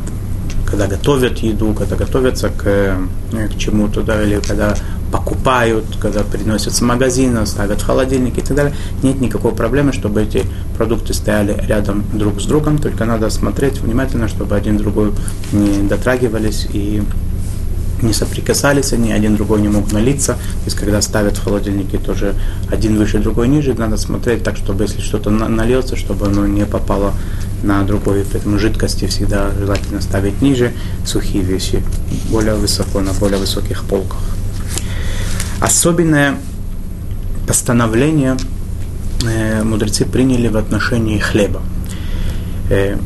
когда 0.71 0.87
готовят 0.87 1.39
еду, 1.39 1.73
когда 1.73 1.97
готовятся 1.97 2.51
к, 2.51 2.63
э, 2.67 3.49
к 3.49 3.59
чему-то, 3.59 4.03
да, 4.03 4.23
или 4.23 4.41
когда 4.41 4.75
покупают, 5.11 5.85
когда 6.01 6.23
приносят 6.23 6.75
с 6.75 6.83
магазина, 6.83 7.47
ставят 7.47 7.81
в 7.81 7.87
холодильник 7.87 8.37
и 8.39 8.43
так 8.43 8.57
далее, 8.57 8.75
нет 9.03 9.21
никакой 9.21 9.53
проблемы, 9.53 9.93
чтобы 9.93 10.23
эти 10.23 10.45
продукты 10.77 11.15
стояли 11.15 11.59
рядом 11.67 12.05
друг 12.13 12.41
с 12.41 12.45
другом, 12.45 12.79
только 12.79 13.07
надо 13.07 13.31
смотреть 13.31 13.81
внимательно, 13.81 14.29
чтобы 14.29 14.57
один 14.57 14.77
другой 14.77 15.13
не 15.53 15.89
дотрагивались 15.89 16.69
и 16.73 17.03
не 18.03 18.13
соприкасались 18.13 18.93
они, 18.93 19.13
один 19.13 19.37
другой 19.37 19.61
не 19.61 19.69
мог 19.69 19.91
налиться. 19.93 20.35
То 20.35 20.65
есть, 20.67 20.77
когда 20.77 21.03
ставят 21.03 21.37
в 21.37 21.43
холодильнике, 21.43 21.99
тоже 21.99 22.35
один 22.71 22.97
выше, 22.97 23.19
другой 23.19 23.49
ниже, 23.49 23.75
надо 23.75 23.97
смотреть 23.97 24.45
так, 24.45 24.57
чтобы 24.57 24.85
если 24.85 25.01
что-то 25.01 25.31
нальется, 25.31 25.97
чтобы 25.97 26.27
оно 26.27 26.47
не 26.47 26.65
попало 26.65 27.13
на 27.62 27.83
другой. 27.83 28.25
Поэтому 28.31 28.59
жидкости 28.59 29.07
всегда 29.07 29.50
желательно 29.59 30.00
ставить 30.00 30.41
ниже, 30.43 30.73
сухие 31.05 31.43
вещи 31.43 31.83
более 32.31 32.55
высоко, 32.55 33.00
на 33.00 33.12
более 33.12 33.38
высоких 33.38 33.85
полках. 33.85 34.21
Особенное 35.61 36.37
постановление 37.47 38.37
э, 39.27 39.62
мудрецы 39.62 40.05
приняли 40.05 40.49
в 40.49 40.57
отношении 40.57 41.19
хлеба. 41.19 41.62
Э, 42.71 42.97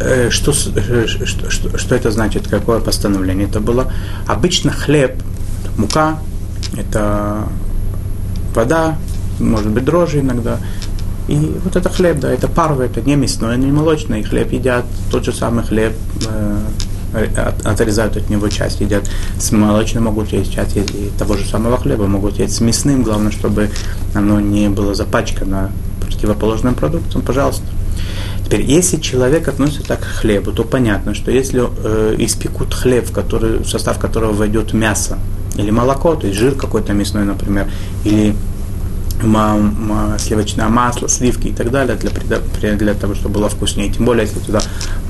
э, 0.00 0.30
что, 0.30 0.52
что, 0.52 1.50
что, 1.50 1.78
что 1.78 1.94
это 1.94 2.10
значит, 2.10 2.46
какое 2.46 2.80
постановление 2.80 3.48
это 3.48 3.60
было? 3.60 3.92
Обычно 4.28 4.70
хлеб, 4.70 5.22
мука, 5.76 6.18
это 6.76 7.48
вода, 8.54 8.96
может 9.40 9.70
быть 9.70 9.84
дрожжи 9.84 10.20
иногда. 10.20 10.58
И 11.28 11.56
вот 11.64 11.76
это 11.76 11.88
хлеб, 11.88 12.18
да, 12.18 12.30
это 12.30 12.48
парва, 12.48 12.82
это 12.82 13.00
не 13.00 13.16
мясной, 13.16 13.56
не 13.56 13.70
молочный 13.70 14.22
хлеб 14.22 14.52
едят, 14.52 14.84
тот 15.10 15.24
же 15.24 15.32
самый 15.32 15.64
хлеб, 15.64 15.92
отрезают 17.64 18.16
от 18.16 18.30
него 18.30 18.48
часть, 18.48 18.80
едят 18.80 19.08
с 19.38 19.52
молочным, 19.52 20.04
могут 20.04 20.32
есть 20.32 20.52
часть 20.52 20.76
и 20.76 21.10
того 21.18 21.36
же 21.36 21.44
самого 21.44 21.76
хлеба, 21.76 22.06
могут 22.06 22.38
есть 22.38 22.56
с 22.56 22.60
мясным, 22.60 23.02
главное, 23.02 23.32
чтобы 23.32 23.70
оно 24.14 24.40
не 24.40 24.68
было 24.68 24.94
запачкано 24.94 25.70
противоположным 26.00 26.74
продуктом, 26.74 27.22
пожалуйста. 27.22 27.64
Теперь, 28.44 28.62
если 28.62 28.96
человек 28.96 29.48
относится 29.48 29.86
так 29.86 30.00
к 30.00 30.04
хлебу, 30.04 30.52
то 30.52 30.64
понятно, 30.64 31.14
что 31.14 31.30
если 31.30 31.62
э, 31.62 32.16
испекут 32.18 32.74
хлеб, 32.74 33.08
в, 33.08 33.12
который, 33.12 33.58
в 33.58 33.68
состав 33.68 33.98
которого 33.98 34.32
войдет 34.32 34.72
мясо 34.72 35.18
или 35.56 35.70
молоко, 35.70 36.14
то 36.14 36.26
есть 36.26 36.38
жир 36.38 36.54
какой-то 36.54 36.92
мясной, 36.92 37.24
например, 37.24 37.70
или 38.04 38.34
сливочное 40.18 40.68
масло, 40.68 41.08
сливки 41.08 41.48
и 41.48 41.52
так 41.52 41.70
далее 41.70 41.96
для, 41.96 42.74
для 42.74 42.94
того, 42.94 43.14
чтобы 43.14 43.34
было 43.34 43.48
вкуснее. 43.48 43.92
Тем 43.92 44.04
более, 44.04 44.26
если 44.26 44.40
туда 44.40 44.60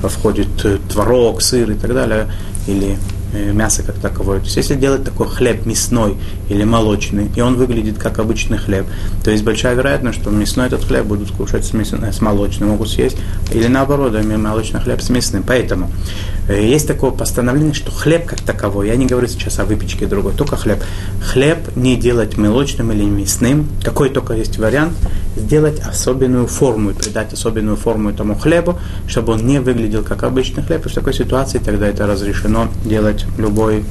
входит 0.03 0.65
э, 0.65 0.77
творог, 0.89 1.41
сыр 1.41 1.71
и 1.71 1.75
так 1.75 1.93
далее, 1.93 2.27
или 2.67 2.97
мясо 3.33 3.83
как 3.83 3.95
таковое. 3.95 4.39
То 4.39 4.45
есть 4.45 4.57
если 4.57 4.75
делать 4.75 5.03
такой 5.03 5.27
хлеб 5.27 5.65
мясной 5.65 6.15
или 6.49 6.63
молочный, 6.63 7.29
и 7.35 7.41
он 7.41 7.55
выглядит 7.55 7.97
как 7.97 8.19
обычный 8.19 8.57
хлеб, 8.57 8.85
то 9.23 9.31
есть 9.31 9.43
большая 9.43 9.75
вероятность, 9.75 10.21
что 10.21 10.29
мясной 10.29 10.67
этот 10.67 10.83
хлеб 10.83 11.05
будут 11.05 11.31
кушать 11.31 11.65
с, 11.65 11.73
мясной, 11.73 12.13
с 12.13 12.21
молочным, 12.21 12.69
могут 12.69 12.89
съесть, 12.89 13.17
или 13.51 13.67
наоборот, 13.67 14.13
молочный 14.23 14.81
хлеб 14.81 15.01
с 15.01 15.09
мясным. 15.09 15.43
Поэтому 15.43 15.91
э, 16.47 16.65
есть 16.65 16.87
такое 16.87 17.11
постановление, 17.11 17.73
что 17.73 17.91
хлеб 17.91 18.25
как 18.25 18.41
таковой, 18.41 18.87
я 18.87 18.95
не 18.95 19.05
говорю 19.05 19.27
сейчас 19.27 19.59
о 19.59 19.65
выпечке 19.65 20.05
другой, 20.05 20.33
только 20.33 20.55
хлеб. 20.55 20.83
Хлеб 21.21 21.75
не 21.75 21.95
делать 21.95 22.37
молочным 22.37 22.91
или 22.91 23.03
мясным, 23.03 23.67
какой 23.83 24.09
только 24.09 24.33
есть 24.33 24.57
вариант, 24.57 24.93
сделать 25.35 25.79
особенную 25.79 26.47
форму 26.47 26.91
и 26.91 26.93
придать 26.93 27.33
особенную 27.33 27.75
форму 27.75 28.09
этому 28.09 28.35
хлебу, 28.35 28.79
чтобы 29.07 29.33
он 29.33 29.45
не 29.45 29.59
выглядел 29.59 30.03
как 30.03 30.23
обычный 30.23 30.63
хлеб. 30.63 30.85
И 30.85 30.89
в 30.89 30.93
такой 30.93 31.13
ситуации 31.13 31.59
тогда 31.59 31.87
это 31.87 32.07
разрешено 32.07 32.67
делать 32.85 33.25
любой 33.37 33.83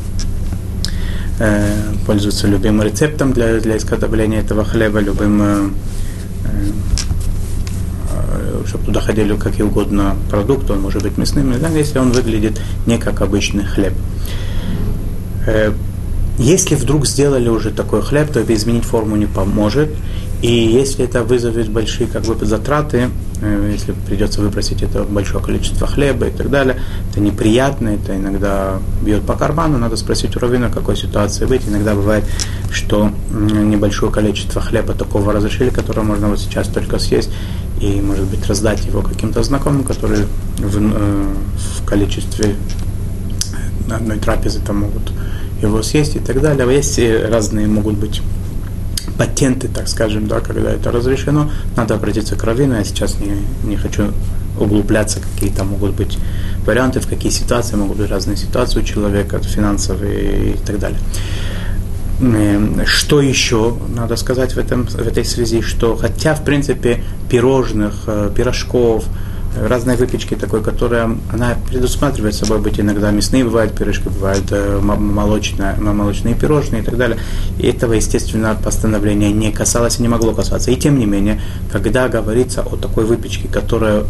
э, 1.39 1.75
пользуется 2.07 2.47
любым 2.47 2.83
рецептом 2.83 3.33
для, 3.33 3.61
для 3.61 3.77
изготовления 3.77 4.39
этого 4.39 4.65
хлеба, 4.65 5.01
любым, 5.01 5.43
э, 5.43 5.69
э, 8.15 8.65
чтобы 8.67 8.85
туда 8.85 9.01
ходили 9.01 9.37
какие 9.37 9.63
угодно 9.63 10.17
продукты, 10.31 10.73
он 10.73 10.81
может 10.81 11.03
быть 11.03 11.19
мясным, 11.19 11.53
если 11.75 11.99
он 11.99 12.13
выглядит 12.13 12.61
не 12.87 12.99
как 12.99 13.21
обычный 13.21 13.65
хлеб. 13.65 13.95
Э, 16.39 16.43
если 16.43 16.75
вдруг 16.75 17.07
сделали 17.07 17.49
уже 17.49 17.71
такой 17.71 18.03
хлеб, 18.03 18.33
то 18.33 18.43
изменить 18.55 18.85
форму 18.85 19.17
не 19.17 19.27
поможет. 19.27 19.91
И 20.41 20.53
если 20.53 21.05
это 21.05 21.23
вызовет 21.23 21.69
большие 21.69 22.09
как 22.09 22.25
бы, 22.25 22.45
затраты, 22.45 23.11
э, 23.41 23.71
если 23.73 23.93
придется 23.93 24.41
выбросить 24.41 24.83
это 24.83 25.05
большое 25.05 25.43
количество 25.43 25.87
хлеба 25.87 26.27
и 26.27 26.31
так 26.33 26.51
далее, 26.51 26.81
это 27.11 27.21
неприятно, 27.21 27.91
это 27.91 28.17
иногда 28.17 28.79
бьет 29.03 29.23
по 29.23 29.35
карману, 29.35 29.79
надо 29.79 29.97
спросить 29.97 30.37
у 30.37 30.41
раввина, 30.41 30.69
в 30.69 30.75
какой 30.75 30.97
ситуации 30.97 31.47
быть. 31.47 31.63
Иногда 31.69 31.95
бывает, 31.95 32.25
что 32.73 33.13
небольшое 33.31 34.11
количество 34.11 34.61
хлеба 34.61 34.95
такого 34.95 35.33
разрешили, 35.33 35.71
которое 35.71 36.03
можно 36.03 36.29
вот 36.29 36.41
сейчас 36.41 36.67
только 36.67 36.99
съесть, 36.99 37.31
и, 37.81 38.01
может 38.01 38.25
быть, 38.25 38.45
раздать 38.47 38.85
его 38.85 39.03
каким-то 39.03 39.43
знакомым, 39.45 39.85
которые 39.85 40.27
в, 40.59 40.77
э, 40.77 41.25
в 41.79 41.85
количестве 41.85 42.57
одной 43.89 44.19
трапезы 44.19 44.61
там 44.61 44.81
могут 44.81 45.13
его 45.67 45.83
съесть 45.83 46.17
и 46.17 46.19
так 46.19 46.41
далее. 46.41 46.67
Есть 46.75 46.99
разные 47.29 47.67
могут 47.67 47.97
быть 47.97 48.23
патенты, 49.19 49.69
так 49.69 49.89
скажем, 49.89 50.27
да, 50.27 50.41
когда 50.41 50.71
это 50.73 50.91
разрешено, 50.91 51.51
надо 51.77 51.95
обратиться 51.95 52.37
к 52.37 52.45
раввину. 52.45 52.75
Я 52.75 52.85
сейчас 52.85 53.17
не, 53.19 53.37
не 53.69 53.77
хочу 53.77 54.13
углубляться, 54.59 55.21
какие 55.21 55.51
там 55.51 55.69
могут 55.69 55.95
быть 55.95 56.19
варианты, 56.67 57.01
в 57.01 57.07
какие 57.07 57.33
ситуации 57.33 57.77
могут 57.77 57.99
быть 57.99 58.11
разные 58.11 58.37
ситуации 58.37 58.81
у 58.81 58.83
человека, 58.83 59.39
финансовые 59.41 60.55
и 60.55 60.57
так 60.59 60.79
далее. 60.79 60.99
Эм, 62.21 62.87
что 62.87 63.21
еще 63.21 63.77
надо 63.97 64.17
сказать 64.17 64.55
в, 64.55 64.59
этом, 64.59 64.87
в 64.87 65.07
этой 65.07 65.25
связи, 65.25 65.61
что 65.61 65.97
хотя, 65.97 66.35
в 66.35 66.45
принципе, 66.45 67.03
пирожных, 67.29 68.05
э, 68.07 68.31
пирожков, 68.35 69.05
разной 69.61 69.97
выпечки 69.97 70.35
такой, 70.35 70.63
которая 70.63 71.17
она 71.33 71.57
предусматривает 71.69 72.35
собой 72.35 72.59
быть 72.59 72.81
иногда 72.81 73.11
мясные 73.11 73.45
бывают 73.45 73.77
пирожки, 73.77 74.09
бывают 74.09 74.47
э, 74.51 74.81
молочные, 74.81 75.75
молочные 75.75 76.35
пирожные 76.35 76.83
и 76.83 76.85
так 76.85 76.97
далее. 76.97 77.19
И 77.59 77.67
этого, 77.67 77.93
естественно, 77.93 78.57
постановление 78.63 79.33
не 79.33 79.53
касалось 79.53 79.99
и 79.99 80.03
не 80.03 80.09
могло 80.09 80.33
касаться. 80.33 80.71
И 80.71 80.77
тем 80.77 80.99
не 80.99 81.07
менее, 81.07 81.41
когда 81.71 82.09
говорится 82.09 82.63
о 82.63 82.77
такой 82.77 83.05
выпечке, 83.05 83.49
которая 83.49 84.05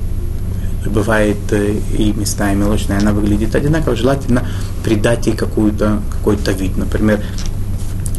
бывает 0.87 1.39
э, 1.51 1.75
и 1.99 2.13
мясная, 2.13 2.55
и 2.55 2.57
молочная, 2.57 2.99
она 2.99 3.13
выглядит 3.13 3.55
одинаково, 3.55 3.97
желательно 3.97 4.47
придать 4.85 5.27
ей 5.27 5.37
какую-то, 5.37 6.01
какой-то 6.11 6.53
вид. 6.53 6.77
Например, 6.77 7.21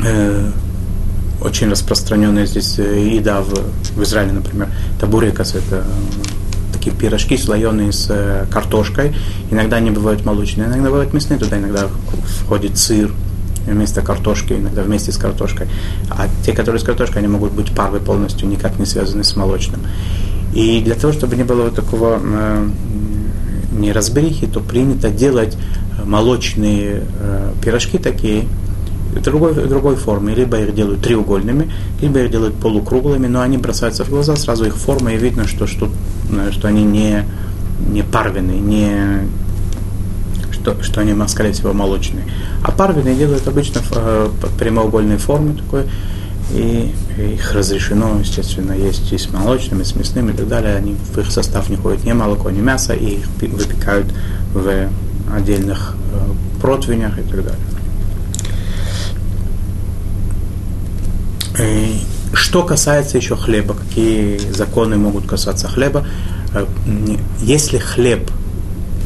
э, 0.06 0.51
очень 1.42 1.70
распространенная 1.70 2.46
здесь 2.46 2.80
э, 2.80 3.15
еда 3.15 3.42
в, 3.42 3.53
в 3.96 4.03
Израиле, 4.03 4.34
например, 4.34 4.70
это 4.98 5.08
бурекас, 5.08 5.56
это 5.56 5.86
такие 6.84 6.96
пирожки, 6.96 7.38
слоеные 7.38 7.94
с 7.94 8.08
э, 8.10 8.46
картошкой. 8.52 9.13
Иногда 9.52 9.78
они 9.78 9.92
бывают 9.92 10.25
молочные, 10.25 10.68
иногда 10.68 10.90
бывают 10.90 11.13
мясные, 11.13 11.40
туда 11.40 11.58
иногда 11.58 11.88
входит 12.42 12.78
сыр 12.78 13.12
вместо 13.66 14.02
картошки, 14.02 14.54
иногда 14.54 14.84
вместе 14.84 15.13
с 15.13 15.18
картошкой. 15.18 15.68
А 16.10 16.28
те, 16.46 16.52
которые 16.52 16.82
с 16.82 16.84
картошкой, 16.84 17.20
они 17.20 17.30
могут 17.30 17.54
быть 17.54 17.74
парвы 17.74 18.00
полностью, 18.00 18.50
никак 18.50 18.80
не 18.80 18.86
связаны 18.86 19.24
с 19.24 19.36
молочным. 19.38 19.80
И 20.54 20.82
для 20.82 20.96
того, 20.96 21.13
чтобы 21.13 21.38
не 21.38 21.44
было 21.44 21.63
вот 21.63 21.75
такого 21.75 22.20
э, 22.22 22.70
неразберихи, 23.72 24.48
то 24.48 24.60
принято 24.60 25.10
делать 25.10 25.58
молочные 26.04 27.04
э, 27.18 27.54
пирожки 27.63 27.98
такие, 27.98 28.46
другой, 29.22 29.54
другой 29.54 29.96
формы. 29.96 30.32
Либо 30.32 30.60
их 30.60 30.75
делают 30.75 31.02
треугольными, 31.02 31.72
либо 32.02 32.20
их 32.20 32.32
делают 32.32 32.56
полукруглыми, 32.56 33.28
но 33.28 33.42
они 33.42 33.58
бросаются 33.58 34.04
в 34.04 34.10
глаза, 34.10 34.36
сразу 34.36 34.66
их 34.66 34.75
форма, 34.75 35.13
и 35.13 35.18
видно, 35.18 35.48
что, 35.48 35.68
что, 35.68 35.90
что 36.52 36.68
они 36.68 36.84
не, 36.84 37.25
не 37.88 38.04
парвенные, 38.04 38.60
не, 38.60 39.28
что, 40.52 40.82
что 40.82 41.02
они, 41.02 41.16
скорее 41.28 41.52
всего, 41.52 41.74
молочные. 41.74 42.25
А 42.63 42.72
парвины 42.72 43.16
делают 43.16 43.48
обычно 43.48 43.82
э, 43.92 44.30
прямоугольной 44.58 45.18
формы 45.18 45.56
такой, 45.56 45.86
и 46.52 46.94
их 47.18 47.54
разрешено, 47.54 48.20
естественно, 48.20 48.74
есть 48.74 49.12
и 49.12 49.18
с 49.18 49.30
молочными, 49.32 49.82
и 49.82 49.86
с 49.86 49.96
мясными 49.96 50.32
и 50.32 50.36
так 50.36 50.48
далее. 50.48 50.75
Они, 50.75 50.96
в 51.13 51.18
их 51.18 51.32
состав 51.32 51.70
не 51.70 51.75
ходит 51.75 52.04
ни 52.06 52.12
молоко, 52.13 52.50
ни 52.50 52.62
мясо, 52.62 52.94
и 52.94 53.20
их 53.20 53.28
выпекают 53.40 54.08
в 54.54 54.88
отдельных 55.36 55.96
э, 56.13 56.62
противнях 56.62 57.18
и 57.18 57.22
так 57.24 57.44
далее. 57.44 57.60
Что 62.53 62.62
касается 62.62 63.17
еще 63.17 63.36
хлеба, 63.36 63.74
какие 63.74 64.38
законы 64.38 64.95
могут 64.95 65.25
касаться 65.25 65.67
хлеба? 65.67 66.05
Э, 66.53 66.67
если 67.39 67.79
хлеб, 67.79 68.29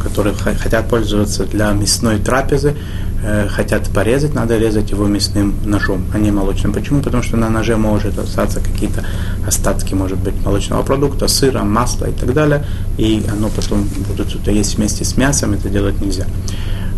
который 0.03 0.33
хотят 0.33 0.89
пользоваться 0.89 1.45
для 1.45 1.71
мясной 1.71 2.19
трапезы, 2.19 2.75
э, 3.23 3.47
хотят 3.47 3.87
порезать, 3.87 4.33
надо 4.33 4.57
резать 4.57 4.91
его 4.91 5.07
мясным 5.07 5.55
ножом, 5.63 6.03
а 6.13 6.17
не 6.17 6.29
молочным. 6.29 6.73
Почему? 6.73 7.01
Потому 7.01 7.23
что 7.23 7.37
на 7.37 7.49
ноже 7.49 7.77
может 7.77 8.19
остаться 8.19 8.59
какие-то 8.59 9.05
остатки, 9.47 9.93
может 9.93 10.17
быть, 10.17 10.35
молочного 10.43 10.83
продукта, 10.83 11.29
сыра, 11.29 11.63
масла 11.63 12.07
и 12.07 12.11
так 12.11 12.33
далее, 12.33 12.65
и 12.97 13.23
оно 13.31 13.47
потом 13.47 13.87
будут 14.09 14.35
это 14.35 14.51
есть 14.51 14.75
вместе 14.75 15.05
с 15.05 15.15
мясом, 15.15 15.53
это 15.53 15.69
делать 15.69 16.01
нельзя. 16.01 16.25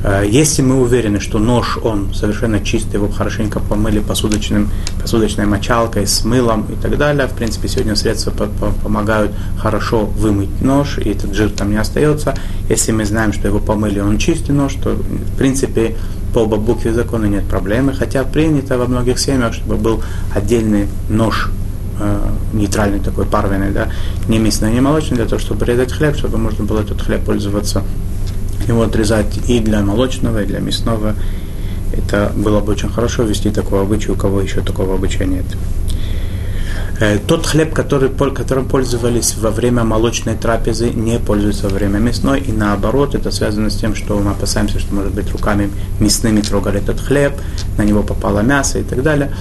Э, 0.04 0.24
если 0.28 0.62
мы 0.62 0.82
уверены, 0.82 1.20
что 1.20 1.40
нож, 1.40 1.78
он 1.82 2.14
совершенно 2.14 2.60
чистый, 2.64 2.96
его 2.96 3.10
хорошенько 3.10 3.60
помыли 3.60 4.00
посудочным, 4.00 4.70
посудочной 5.02 5.46
мочалкой, 5.46 6.08
с 6.08 6.24
мылом 6.24 6.66
и 6.70 6.76
так 6.82 6.98
далее, 6.98 7.28
в 7.28 7.34
принципе, 7.34 7.68
сегодня 7.68 7.96
средства 7.96 8.32
помогают 8.32 9.32
хорошо 9.58 10.06
вымыть 10.06 10.62
нож, 10.62 10.98
и 10.98 11.10
этот 11.10 11.34
жир 11.34 11.50
там 11.50 11.72
не 11.72 11.78
остается. 11.78 12.36
Если 12.70 12.92
мы 12.92 13.06
знаем, 13.06 13.34
что 13.34 13.48
его 13.48 13.60
помыли, 13.60 14.00
он 14.00 14.18
чистый 14.18 14.52
нож, 14.52 14.76
то, 14.76 14.92
в 14.92 15.38
принципе, 15.38 15.96
по 16.34 16.46
букве 16.46 16.94
закона 16.94 17.26
нет 17.26 17.46
проблемы, 17.46 17.94
хотя 17.94 18.24
принято 18.24 18.78
во 18.78 18.86
многих 18.86 19.20
семьях, 19.20 19.54
чтобы 19.54 19.76
был 19.76 20.04
отдельный 20.34 20.88
нож 21.10 21.50
э, 22.00 22.20
нейтральный 22.54 23.00
такой 23.00 23.26
парвенный, 23.26 23.72
да, 23.72 23.90
не 24.28 24.38
мясной, 24.38 24.72
не 24.72 24.80
молочный, 24.80 25.18
для 25.18 25.26
того, 25.26 25.40
чтобы 25.40 25.66
резать 25.66 25.92
хлеб, 25.92 26.16
чтобы 26.16 26.38
можно 26.38 26.64
было 26.64 26.82
этот 26.82 27.02
хлеб 27.02 27.26
пользоваться 27.26 27.84
его 28.70 28.84
отрезать 28.84 29.40
и 29.48 29.60
для 29.60 29.82
молочного, 29.82 30.44
и 30.44 30.46
для 30.46 30.60
мясного. 30.60 31.16
Это 31.92 32.32
было 32.36 32.60
бы 32.60 32.74
очень 32.74 32.90
хорошо 32.90 33.24
вести 33.24 33.50
такого 33.50 33.82
обычая, 33.82 34.14
у 34.14 34.16
кого 34.16 34.42
еще 34.42 34.62
такого 34.62 34.96
обычая 34.96 35.26
нет. 35.26 35.46
Э, 37.00 37.18
тот 37.18 37.46
хлеб, 37.46 37.74
который, 37.74 38.10
которым 38.10 38.68
пользовались 38.68 39.36
во 39.38 39.52
время 39.52 39.84
молочной 39.84 40.36
трапезы, 40.36 40.90
не 40.90 41.18
пользуется 41.18 41.70
во 41.70 41.76
время 41.76 42.00
мясной, 42.00 42.42
и 42.42 42.52
наоборот, 42.52 43.16
это 43.16 43.32
связано 43.32 43.70
с 43.70 43.76
тем, 43.76 43.96
что 43.96 44.18
мы 44.20 44.32
опасаемся, 44.32 44.80
что, 44.80 44.94
может 44.94 45.14
быть, 45.14 45.32
руками 45.32 45.70
мясными 46.00 46.42
трогали 46.42 46.80
этот 46.80 47.00
хлеб, 47.00 47.34
на 47.78 47.84
него 47.84 48.04
попало 48.04 48.42
мясо 48.42 48.80
и 48.80 48.84
так 48.84 49.02
далее. 49.02 49.32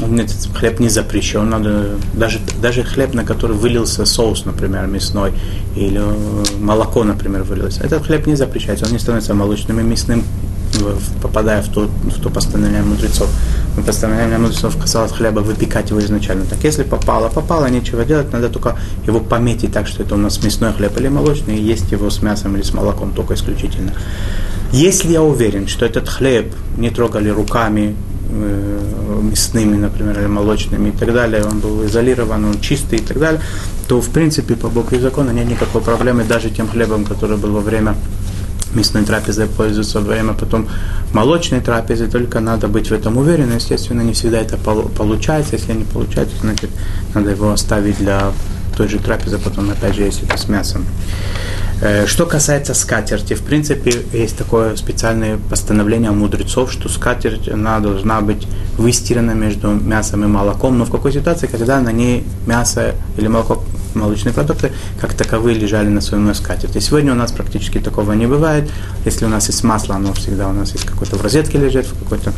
Этот 0.00 0.56
хлеб 0.56 0.80
не 0.80 0.88
запрещен, 0.88 1.48
надо, 1.48 1.90
даже, 2.14 2.40
даже 2.60 2.82
хлеб, 2.82 3.14
на 3.14 3.24
который 3.24 3.56
вылился 3.56 4.04
соус, 4.04 4.44
например, 4.44 4.86
мясной, 4.86 5.32
или 5.76 6.00
э, 6.00 6.44
молоко, 6.58 7.04
например, 7.04 7.44
вылилось, 7.44 7.78
этот 7.78 8.04
хлеб 8.04 8.26
не 8.26 8.34
запрещается, 8.34 8.86
он 8.86 8.92
не 8.92 8.98
становится 8.98 9.34
молочным 9.34 9.78
и 9.78 9.84
мясным, 9.84 10.24
попадая 11.22 11.62
в 11.62 11.68
то, 11.68 11.82
в 11.86 12.20
то 12.20 12.30
постановление 12.30 12.82
мудрецов. 12.82 13.28
Постановление 13.86 14.38
мудрецов 14.38 14.76
касалось 14.76 15.12
хлеба, 15.12 15.40
выпекать 15.40 15.90
его 15.90 16.00
изначально. 16.00 16.44
Так 16.44 16.58
если 16.64 16.82
попало, 16.82 17.28
попало, 17.28 17.66
нечего 17.66 18.04
делать, 18.04 18.32
надо 18.32 18.48
только 18.48 18.76
его 19.06 19.20
пометить 19.20 19.72
так, 19.72 19.86
что 19.86 20.02
это 20.02 20.14
у 20.14 20.18
нас 20.18 20.42
мясной 20.42 20.72
хлеб 20.72 20.96
или 20.98 21.08
молочный, 21.08 21.56
и 21.56 21.62
есть 21.62 21.92
его 21.92 22.10
с 22.10 22.22
мясом 22.22 22.56
или 22.56 22.62
с 22.62 22.72
молоком 22.72 23.12
только 23.12 23.34
исключительно. 23.34 23.92
Если 24.72 25.12
я 25.12 25.22
уверен, 25.22 25.68
что 25.68 25.86
этот 25.86 26.08
хлеб 26.08 26.52
не 26.76 26.90
трогали 26.90 27.28
руками, 27.28 27.94
мясными, 28.34 29.76
например, 29.76 30.18
или 30.18 30.26
молочными 30.26 30.88
и 30.88 30.92
так 30.92 31.12
далее, 31.12 31.44
он 31.44 31.60
был 31.60 31.84
изолирован, 31.86 32.44
он 32.44 32.60
чистый 32.60 32.98
и 32.98 33.02
так 33.02 33.18
далее, 33.18 33.40
то 33.88 34.00
в 34.00 34.10
принципе 34.10 34.54
по 34.54 34.68
букве 34.68 35.00
закона 35.00 35.30
нет 35.30 35.48
никакой 35.48 35.80
проблемы 35.80 36.24
даже 36.24 36.50
тем 36.50 36.68
хлебом, 36.68 37.04
который 37.04 37.36
был 37.36 37.52
во 37.52 37.60
время 37.60 37.94
мясной 38.74 39.04
трапезы 39.04 39.46
пользуются 39.46 40.00
во 40.00 40.06
время 40.06 40.32
потом 40.32 40.68
молочной 41.12 41.60
трапезы, 41.60 42.08
только 42.08 42.40
надо 42.40 42.68
быть 42.68 42.90
в 42.90 42.92
этом 42.92 43.16
уверенным. 43.16 43.56
Естественно, 43.56 44.02
не 44.02 44.12
всегда 44.12 44.40
это 44.40 44.56
получается. 44.56 45.56
Если 45.56 45.72
не 45.72 45.84
получается, 45.84 46.36
значит, 46.40 46.70
надо 47.14 47.30
его 47.30 47.52
оставить 47.52 47.98
для 47.98 48.32
той 48.76 48.88
же 48.88 48.98
трапезы, 48.98 49.38
потом 49.38 49.70
опять 49.70 49.94
же, 49.94 50.02
если 50.02 50.26
это 50.26 50.36
с 50.36 50.48
мясом. 50.48 50.84
Э, 51.80 52.06
что 52.06 52.26
касается 52.26 52.74
скатерти, 52.74 53.34
в 53.34 53.42
принципе, 53.42 54.02
есть 54.12 54.36
такое 54.36 54.76
специальное 54.76 55.38
постановление 55.50 56.10
мудрецов, 56.10 56.72
что 56.72 56.88
скатерть 56.88 57.48
она 57.48 57.80
должна 57.80 58.20
быть 58.20 58.46
выстирана 58.78 59.32
между 59.32 59.70
мясом 59.70 60.24
и 60.24 60.26
молоком, 60.26 60.78
но 60.78 60.84
в 60.84 60.90
какой 60.90 61.12
ситуации, 61.12 61.46
когда 61.46 61.80
на 61.80 61.92
ней 61.92 62.24
мясо 62.46 62.94
или 63.16 63.28
молоко 63.28 63.62
молочные 63.94 64.32
продукты 64.32 64.72
как 65.00 65.14
таковые 65.14 65.56
лежали 65.56 65.88
на 65.88 66.00
своем 66.00 66.34
скатерти. 66.34 66.78
Сегодня 66.80 67.12
у 67.12 67.14
нас 67.14 67.32
практически 67.32 67.78
такого 67.78 68.12
не 68.12 68.26
бывает. 68.26 68.70
Если 69.04 69.24
у 69.24 69.28
нас 69.28 69.46
есть 69.48 69.62
масло, 69.64 69.94
оно 69.94 70.12
всегда 70.14 70.48
у 70.48 70.52
нас 70.52 70.72
есть 70.72 70.84
какое-то 70.84 71.16
в 71.16 71.22
розетке 71.22 71.58
лежит, 71.58 71.86
в 71.86 72.02
какой-то 72.02 72.32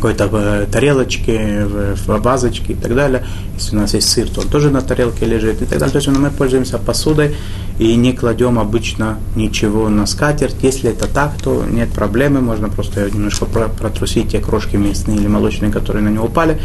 какой-то 0.00 0.28
э, 0.32 0.66
тарелочке, 0.72 1.66
в, 1.66 2.18
вазочке 2.20 2.72
и 2.72 2.76
так 2.76 2.94
далее. 2.94 3.24
Если 3.54 3.76
у 3.76 3.80
нас 3.80 3.94
есть 3.94 4.08
сыр, 4.08 4.28
то 4.28 4.40
он 4.40 4.48
тоже 4.48 4.70
на 4.70 4.80
тарелке 4.80 5.26
лежит 5.26 5.60
и 5.62 5.66
так 5.66 5.78
далее. 5.78 5.92
То 5.92 5.98
есть 5.98 6.08
мы 6.08 6.30
пользуемся 6.30 6.78
посудой 6.78 7.36
и 7.78 7.94
не 7.96 8.12
кладем 8.12 8.58
обычно 8.58 9.18
ничего 9.36 9.88
на 9.88 10.06
скатерть. 10.06 10.56
Если 10.62 10.90
это 10.90 11.06
так, 11.06 11.32
то 11.42 11.64
нет 11.70 11.90
проблемы, 11.90 12.40
можно 12.40 12.68
просто 12.68 13.10
немножко 13.10 13.44
протрусить 13.44 14.30
те 14.30 14.40
крошки 14.40 14.76
мясные 14.76 15.18
или 15.18 15.28
молочные, 15.28 15.70
которые 15.70 16.02
на 16.02 16.08
него 16.08 16.26
упали, 16.26 16.58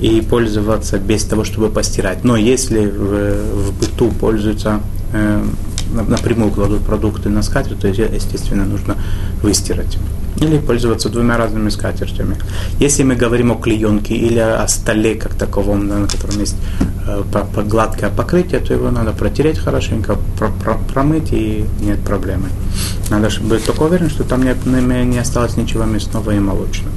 и 0.00 0.20
пользоваться 0.20 0.98
без 0.98 1.24
того, 1.24 1.44
чтобы 1.44 1.68
постирать. 1.68 2.24
Но 2.24 2.36
если 2.36 2.86
в, 2.86 3.68
в 3.68 3.78
быту 3.78 4.08
пользуются 4.10 4.80
э, 5.12 5.44
напрямую 5.92 6.50
кладут 6.50 6.84
продукты 6.84 7.28
на 7.28 7.42
скатерть, 7.42 7.80
то, 7.80 7.88
естественно, 7.88 8.64
нужно 8.64 8.96
выстирать 9.42 9.98
или 10.42 10.58
пользоваться 10.58 11.08
двумя 11.08 11.36
разными 11.36 11.68
скатертями. 11.68 12.36
Если 12.78 13.02
мы 13.02 13.14
говорим 13.14 13.52
о 13.52 13.56
клеенке 13.56 14.14
или 14.14 14.38
о 14.38 14.66
столе 14.68 15.14
как 15.14 15.34
таковом, 15.34 15.86
на 15.86 16.06
котором 16.06 16.40
есть 16.40 16.56
э, 17.06 17.22
гладкое 17.64 18.10
покрытие, 18.10 18.60
то 18.60 18.72
его 18.72 18.90
надо 18.90 19.12
протереть 19.12 19.58
хорошенько, 19.58 20.16
про 20.38 20.48
про 20.48 20.74
промыть 20.74 21.32
и 21.32 21.64
нет 21.80 22.00
проблемы. 22.00 22.48
Надо 23.10 23.28
быть 23.42 23.64
только 23.64 23.82
уверен, 23.82 24.10
что 24.10 24.24
там 24.24 24.42
не, 24.42 25.04
не 25.04 25.18
осталось 25.18 25.56
ничего 25.56 25.84
мясного 25.84 26.30
и 26.32 26.38
молочного. 26.38 26.92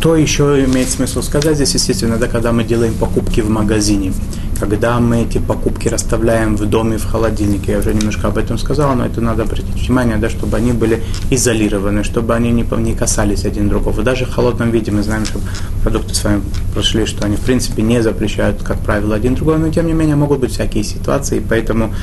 Что 0.00 0.16
еще 0.16 0.64
имеет 0.64 0.88
смысл 0.88 1.20
сказать 1.20 1.56
здесь, 1.56 1.74
естественно, 1.74 2.16
да, 2.16 2.26
когда 2.26 2.52
мы 2.52 2.64
делаем 2.64 2.94
покупки 2.94 3.42
в 3.42 3.50
магазине 3.50 4.14
когда 4.60 5.00
мы 5.00 5.22
эти 5.22 5.38
покупки 5.38 5.88
расставляем 5.88 6.54
в 6.54 6.66
доме, 6.66 6.98
в 6.98 7.04
холодильнике, 7.06 7.72
я 7.72 7.78
уже 7.78 7.94
немножко 7.94 8.28
об 8.28 8.36
этом 8.36 8.58
сказал, 8.58 8.94
но 8.94 9.06
это 9.06 9.22
надо 9.22 9.42
обратить 9.44 9.74
внимание, 9.74 10.18
да, 10.18 10.28
чтобы 10.28 10.58
они 10.58 10.72
были 10.72 11.02
изолированы, 11.30 12.04
чтобы 12.04 12.34
они 12.34 12.50
не, 12.50 12.66
не 12.76 12.94
касались 12.94 13.46
один 13.46 13.70
другого. 13.70 14.02
Даже 14.02 14.26
в 14.26 14.30
холодном 14.30 14.70
виде 14.70 14.92
мы 14.92 15.02
знаем, 15.02 15.24
что 15.24 15.40
продукты 15.82 16.14
с 16.14 16.22
вами 16.24 16.42
прошли, 16.74 17.06
что 17.06 17.24
они 17.24 17.36
в 17.36 17.40
принципе 17.40 17.80
не 17.82 18.02
запрещают, 18.02 18.62
как 18.62 18.78
правило, 18.80 19.14
один 19.16 19.34
другой, 19.34 19.58
но 19.58 19.70
тем 19.70 19.86
не 19.86 19.94
менее 19.94 20.16
могут 20.16 20.40
быть 20.40 20.52
всякие 20.52 20.84
ситуации, 20.84 21.42
поэтому 21.46 21.94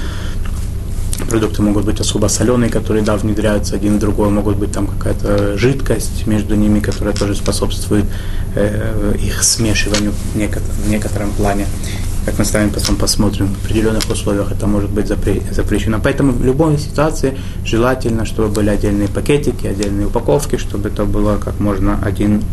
продукты 1.30 1.62
могут 1.62 1.86
быть 1.86 2.00
особо 2.00 2.28
соленые, 2.28 2.70
которые, 2.70 3.04
да, 3.04 3.16
внедряются 3.18 3.76
один 3.76 3.98
в 3.98 4.00
другой, 4.00 4.30
могут 4.30 4.58
быть 4.58 4.72
там 4.72 4.88
какая-то 4.88 5.58
жидкость 5.58 6.28
между 6.28 6.56
ними, 6.56 6.80
которая 6.80 7.14
тоже 7.14 7.36
способствует 7.36 8.06
э, 8.56 9.16
их 9.22 9.44
смешиванию 9.44 10.14
в 10.34 10.38
некотором, 10.38 10.76
в 10.86 10.90
некотором 10.90 11.32
плане 11.32 11.66
как 12.28 12.40
мы 12.40 12.44
с 12.44 12.54
вами 12.54 12.70
потом 12.70 12.98
посмотрим, 12.98 13.48
в 13.48 13.64
определенных 13.64 14.10
условиях 14.10 14.52
это 14.52 14.68
может 14.68 14.90
быть 14.90 15.08
запрещено. 15.08 15.98
Поэтому 16.04 16.34
в 16.34 16.44
любой 16.44 16.78
ситуации 16.78 17.38
желательно, 17.64 18.26
чтобы 18.26 18.50
были 18.50 18.70
отдельные 18.70 19.08
пакетики, 19.08 19.66
отдельные 19.66 20.08
упаковки, 20.08 20.58
чтобы 20.58 20.90
это 20.90 21.06
было 21.06 21.38
как 21.38 21.62
можно 21.62 21.98
один 22.04 22.44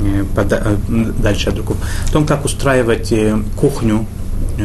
э, 0.00 0.24
э, 0.34 0.76
дальше 1.22 1.50
от 1.50 1.54
другого. 1.54 1.78
О 2.08 2.12
том, 2.12 2.26
как 2.26 2.44
устраивать 2.44 3.12
э, 3.12 3.38
кухню, 3.54 4.06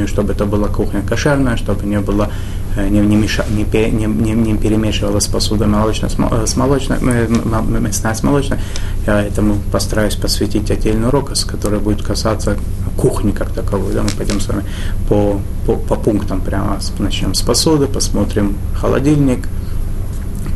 чтобы 0.08 0.34
это 0.34 0.46
была 0.46 0.70
кухня 0.70 1.04
кошерная, 1.08 1.56
чтобы 1.56 1.86
не 1.86 2.00
было 2.00 2.32
не, 2.78 3.00
не, 3.00 3.16
меша, 3.16 3.46
не, 3.50 3.64
не, 3.64 4.06
не, 4.06 4.32
не 4.32 4.58
перемешивалась 4.58 5.28
посуда 5.28 5.66
молочная 5.68 6.10
с 6.10 6.56
молочной, 6.56 7.00
мясная 7.00 8.14
с 8.14 8.24
молочной. 8.24 8.60
Я 9.06 9.22
этому 9.24 9.56
постараюсь 9.72 10.16
посвятить 10.16 10.70
отдельный 10.70 11.08
урок, 11.08 11.32
который 11.48 11.80
будет 11.80 12.04
касаться 12.04 12.58
кухни 12.98 13.32
как 13.32 13.52
таковой. 13.52 13.94
Да, 13.94 14.04
мы 14.04 14.10
пойдем 14.10 14.40
с 14.40 14.48
вами 14.48 14.64
по, 15.08 15.40
по, 15.66 15.76
по 15.76 15.96
пунктам 15.96 16.42
прямо. 16.42 16.80
Начнем 17.00 17.34
с 17.34 17.42
посуды, 17.42 17.88
посмотрим 17.88 18.58
холодильник, 18.76 19.48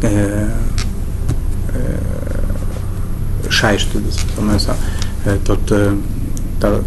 э, 0.02 0.50
э, 1.74 2.00
шай, 3.50 3.78
что 3.78 4.00
это, 4.00 4.76
э, 5.26 5.38
тот, 5.46 5.60
э, 5.72 5.96
то, 6.60 6.68
э, 6.68 6.84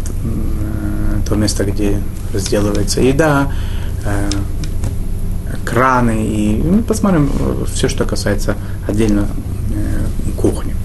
то 1.27 1.35
место, 1.35 1.63
где 1.63 2.01
разделывается 2.33 3.01
еда, 3.01 3.51
э, 4.03 4.29
краны 5.65 6.25
и 6.25 6.61
ну, 6.63 6.83
посмотрим 6.83 7.29
все, 7.71 7.89
что 7.89 8.05
касается 8.05 8.55
отдельно 8.87 9.27
э, 9.73 10.31
кухни. 10.37 10.75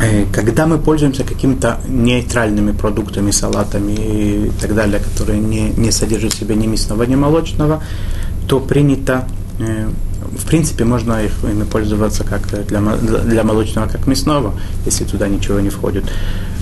Э, 0.00 0.26
когда 0.32 0.66
мы 0.66 0.78
пользуемся 0.78 1.24
какими-то 1.24 1.80
нейтральными 1.88 2.72
продуктами, 2.72 3.30
салатами 3.30 3.92
и 3.92 4.52
так 4.60 4.74
далее, 4.74 5.00
которые 5.00 5.40
не, 5.40 5.70
не 5.70 5.90
содержат 5.90 6.34
в 6.34 6.38
себе 6.38 6.54
ни 6.54 6.66
мясного, 6.66 7.04
ни 7.04 7.16
молочного, 7.16 7.82
то 8.46 8.60
принято, 8.60 9.26
э, 9.58 9.88
в 10.36 10.44
принципе, 10.46 10.84
можно 10.84 11.24
их, 11.24 11.32
ими 11.44 11.64
пользоваться 11.64 12.24
как 12.24 12.42
для, 12.66 12.80
для 12.80 13.42
молочного, 13.42 13.88
как 13.88 14.06
мясного, 14.06 14.54
если 14.84 15.04
туда 15.04 15.28
ничего 15.28 15.60
не 15.60 15.70
входит. 15.70 16.04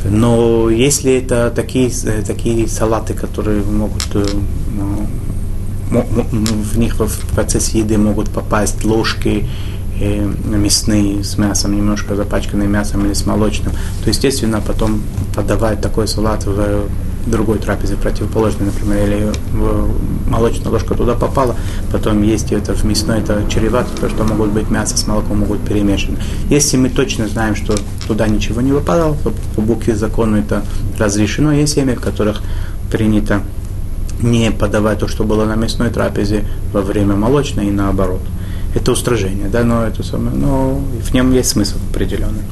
Но 0.04 0.70
если 0.70 1.12
это 1.14 1.50
такие, 1.54 1.90
э, 2.04 2.22
такие 2.26 2.68
салаты, 2.68 3.14
которые 3.14 3.62
могут 3.62 4.04
в 5.90 6.78
них 6.78 6.98
в 6.98 7.34
процессе 7.34 7.78
еды 7.78 7.98
могут 7.98 8.30
попасть 8.30 8.84
ложки, 8.84 9.48
э, 10.00 10.32
мясные 10.46 11.22
с 11.22 11.38
мясом, 11.38 11.76
немножко 11.76 12.16
запачканные 12.16 12.68
мясом 12.68 13.06
или 13.06 13.14
с 13.14 13.26
молочным, 13.26 13.72
то, 14.02 14.10
естественно, 14.10 14.60
потом 14.60 15.02
подавать 15.34 15.80
такой 15.80 16.08
салат 16.08 16.44
в 16.44 16.88
другой 17.26 17.58
трапезе 17.58 17.96
противоположной, 17.96 18.66
например, 18.66 19.06
или 19.06 19.32
молочная 20.28 20.70
ложка 20.70 20.94
туда 20.94 21.14
попала, 21.14 21.56
потом 21.90 22.22
есть 22.22 22.52
это 22.52 22.74
в 22.74 22.84
мясной, 22.84 23.20
это 23.20 23.42
чревато, 23.48 23.90
потому 23.94 24.10
что 24.10 24.24
могут 24.24 24.50
быть 24.50 24.70
мясо 24.70 24.96
с 24.96 25.06
молоком 25.06 25.38
могут 25.38 25.60
перемешаны. 25.60 26.18
Если 26.50 26.76
мы 26.76 26.88
точно 26.88 27.28
знаем, 27.28 27.56
что 27.56 27.74
туда 28.06 28.28
ничего 28.28 28.60
не 28.60 28.72
выпадало, 28.72 29.16
то 29.22 29.32
по 29.54 29.62
букве 29.62 29.96
закона 29.96 30.36
это 30.36 30.64
разрешено. 30.98 31.52
Есть 31.52 31.74
семьи, 31.74 31.94
в 31.94 32.00
которых 32.00 32.42
принято 32.90 33.40
не 34.20 34.50
подавать 34.50 35.00
то, 35.00 35.08
что 35.08 35.24
было 35.24 35.44
на 35.44 35.56
мясной 35.56 35.90
трапезе 35.90 36.44
во 36.72 36.82
время 36.82 37.16
молочной 37.16 37.66
и 37.66 37.70
наоборот 37.70 38.20
это 38.74 38.92
устражение, 38.92 39.48
да, 39.48 39.62
но 39.62 39.84
это 39.84 40.02
самое, 40.02 40.36
но 40.36 40.74
в 40.74 41.14
нем 41.14 41.32
есть 41.32 41.50
смысл 41.50 41.76
определенный. 41.90 42.42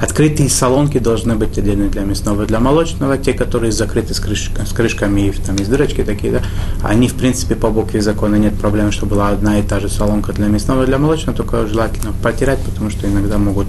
Открытые 0.00 0.48
салонки 0.48 0.98
должны 0.98 1.34
быть 1.34 1.58
отдельно 1.58 1.90
для 1.90 2.02
мясного 2.02 2.44
и 2.44 2.46
для 2.46 2.58
молочного. 2.58 3.18
Те, 3.18 3.34
которые 3.34 3.70
закрыты 3.70 4.14
с, 4.14 4.20
крышками, 4.20 4.64
с 4.64 4.72
крышками 4.72 5.20
и 5.28 5.32
там 5.32 5.56
есть 5.56 5.70
дырочки 5.70 6.02
такие, 6.02 6.32
да, 6.32 6.42
они, 6.82 7.06
в 7.06 7.14
принципе, 7.14 7.54
по 7.54 7.68
букве 7.68 8.00
закона 8.00 8.36
нет 8.36 8.58
проблем, 8.58 8.92
чтобы 8.92 9.16
была 9.16 9.28
одна 9.28 9.58
и 9.58 9.62
та 9.62 9.78
же 9.78 9.90
салонка 9.90 10.32
для 10.32 10.46
мясного 10.46 10.84
и 10.84 10.86
для 10.86 10.96
молочного, 10.96 11.36
только 11.36 11.66
желательно 11.66 12.14
потерять, 12.22 12.60
потому 12.60 12.88
что 12.88 13.06
иногда 13.06 13.36
могут 13.36 13.66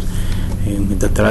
э, 0.65 0.78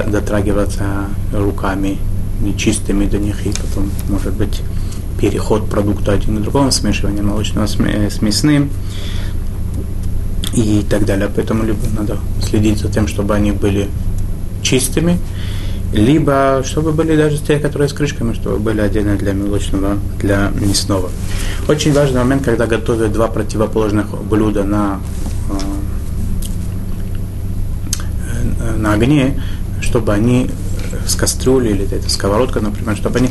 дотрагиваться 0.06 1.06
руками 1.32 1.96
нечистыми 2.42 3.06
до 3.06 3.18
них, 3.18 3.46
и 3.46 3.50
потом 3.50 3.90
может 4.10 4.34
быть 4.34 4.60
переход 5.18 5.68
продукта 5.68 6.12
один 6.12 6.38
к 6.38 6.42
другому, 6.42 6.70
смешивание 6.72 7.22
молочного 7.22 7.66
с 7.66 7.78
мясным 8.20 8.70
и 10.54 10.84
так 10.88 11.06
далее. 11.06 11.30
Поэтому 11.34 11.64
надо 11.96 12.18
следить 12.42 12.78
за 12.78 12.88
тем, 12.88 13.06
чтобы 13.06 13.34
они 13.34 13.52
были 13.52 13.88
чистыми, 14.62 15.18
либо 15.92 16.62
чтобы 16.64 16.92
были 16.92 17.16
даже 17.16 17.38
те, 17.38 17.58
которые 17.58 17.88
с 17.88 17.92
крышками, 17.92 18.32
чтобы 18.34 18.58
были 18.58 18.80
отдельно 18.80 19.16
для 19.16 19.34
молочного, 19.34 19.98
для 20.18 20.52
мясного. 20.60 21.10
Очень 21.68 21.92
важный 21.92 22.20
момент, 22.20 22.44
когда 22.44 22.66
готовят 22.66 23.12
два 23.12 23.28
противоположных 23.28 24.22
блюда 24.24 24.64
на, 24.64 25.00
э, 28.60 28.76
на 28.76 28.92
огне, 28.92 29.42
чтобы 29.80 30.12
они 30.12 30.50
с 31.06 31.14
кастрюли 31.14 31.70
или 31.70 31.84
это 31.84 32.08
сковородка, 32.08 32.60
например, 32.60 32.96
чтобы 32.96 33.18
они 33.18 33.30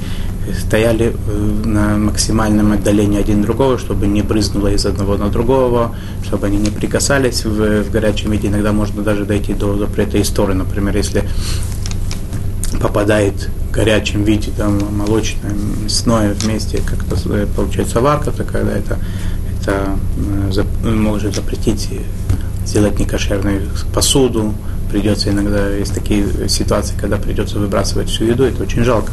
стояли 0.53 1.13
э, 1.13 1.65
на 1.65 1.97
максимальном 1.97 2.71
отдалении 2.71 3.19
один 3.19 3.41
другого, 3.41 3.77
чтобы 3.77 4.07
не 4.07 4.21
брызнуло 4.21 4.69
из 4.69 4.85
одного 4.85 5.17
на 5.17 5.29
другого, 5.29 5.95
чтобы 6.23 6.47
они 6.47 6.57
не 6.57 6.69
прикасались 6.69 7.45
в, 7.45 7.83
в 7.83 7.91
горячем 7.91 8.31
виде. 8.31 8.47
Иногда 8.47 8.71
можно 8.71 9.01
даже 9.01 9.25
дойти 9.25 9.53
до 9.53 9.77
запрета 9.77 10.17
и 10.17 10.23
стороны. 10.23 10.63
Например, 10.63 10.95
если 10.95 11.23
попадает 12.81 13.49
в 13.69 13.71
горячем 13.71 14.23
виде 14.23 14.51
там, 14.55 14.79
молочное, 14.95 15.53
мясное 15.83 16.33
вместе, 16.33 16.79
как-то 16.79 17.17
э, 17.33 17.47
получается 17.55 18.01
варка, 18.01 18.31
то 18.31 18.43
когда 18.43 18.71
это, 18.71 18.97
это 19.61 19.97
э, 20.53 20.89
может 20.89 21.35
запретить 21.35 21.89
сделать 22.65 22.99
некошерную 22.99 23.61
посуду, 23.93 24.53
придется 24.91 25.29
иногда, 25.29 25.69
есть 25.69 25.93
такие 25.93 26.25
ситуации, 26.47 26.95
когда 26.99 27.17
придется 27.17 27.59
выбрасывать 27.59 28.09
всю 28.09 28.25
еду, 28.25 28.43
это 28.43 28.63
очень 28.63 28.83
жалко. 28.83 29.11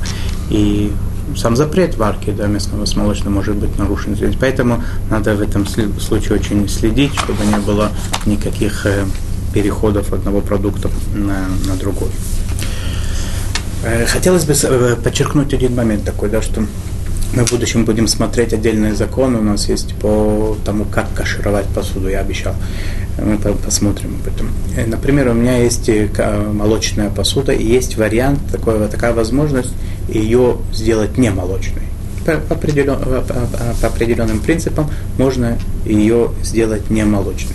И 0.50 0.92
сам 1.36 1.56
запрет 1.56 1.96
варки 1.96 2.30
да, 2.30 2.46
местного 2.46 2.84
с 2.84 2.94
молочным 2.96 3.34
может 3.34 3.56
быть 3.56 3.76
нарушен. 3.78 4.16
Поэтому 4.40 4.82
надо 5.10 5.34
в 5.34 5.42
этом 5.42 5.66
случае 5.66 6.34
очень 6.38 6.68
следить, 6.68 7.14
чтобы 7.14 7.44
не 7.44 7.58
было 7.58 7.90
никаких 8.26 8.86
э, 8.86 9.04
переходов 9.52 10.12
одного 10.12 10.40
продукта 10.40 10.90
на, 11.14 11.46
на 11.66 11.76
другой. 11.76 12.10
Э, 13.82 14.06
хотелось 14.06 14.44
бы 14.44 14.52
э, 14.52 14.96
подчеркнуть 15.02 15.54
один 15.54 15.74
момент 15.74 16.04
такой, 16.04 16.28
да, 16.28 16.42
что 16.42 16.64
мы 17.34 17.44
в 17.44 17.50
будущем 17.50 17.84
будем 17.84 18.08
смотреть 18.08 18.52
отдельные 18.52 18.94
законы. 18.94 19.38
У 19.38 19.42
нас 19.42 19.68
есть 19.68 19.94
по 19.96 20.56
тому, 20.64 20.84
как 20.84 21.12
кашировать 21.14 21.66
посуду, 21.66 22.08
я 22.08 22.20
обещал. 22.20 22.54
Мы 23.18 23.38
посмотрим 23.38 24.16
об 24.20 24.32
этом. 24.32 24.50
Например, 24.86 25.28
у 25.28 25.32
меня 25.32 25.58
есть 25.58 25.90
молочная 26.52 27.08
посуда, 27.10 27.52
и 27.52 27.64
есть 27.64 27.96
вариант, 27.96 28.40
такой, 28.52 28.86
такая 28.88 29.12
возможность 29.14 29.72
ее 30.08 30.58
сделать 30.72 31.16
не 31.16 31.30
молочной. 31.30 31.82
По, 32.24 32.34
определен, 32.54 32.96
по 33.80 33.86
определенным 33.86 34.40
принципам 34.40 34.90
можно 35.16 35.58
ее 35.84 36.30
сделать 36.42 36.90
не 36.90 37.04
молочной. 37.04 37.54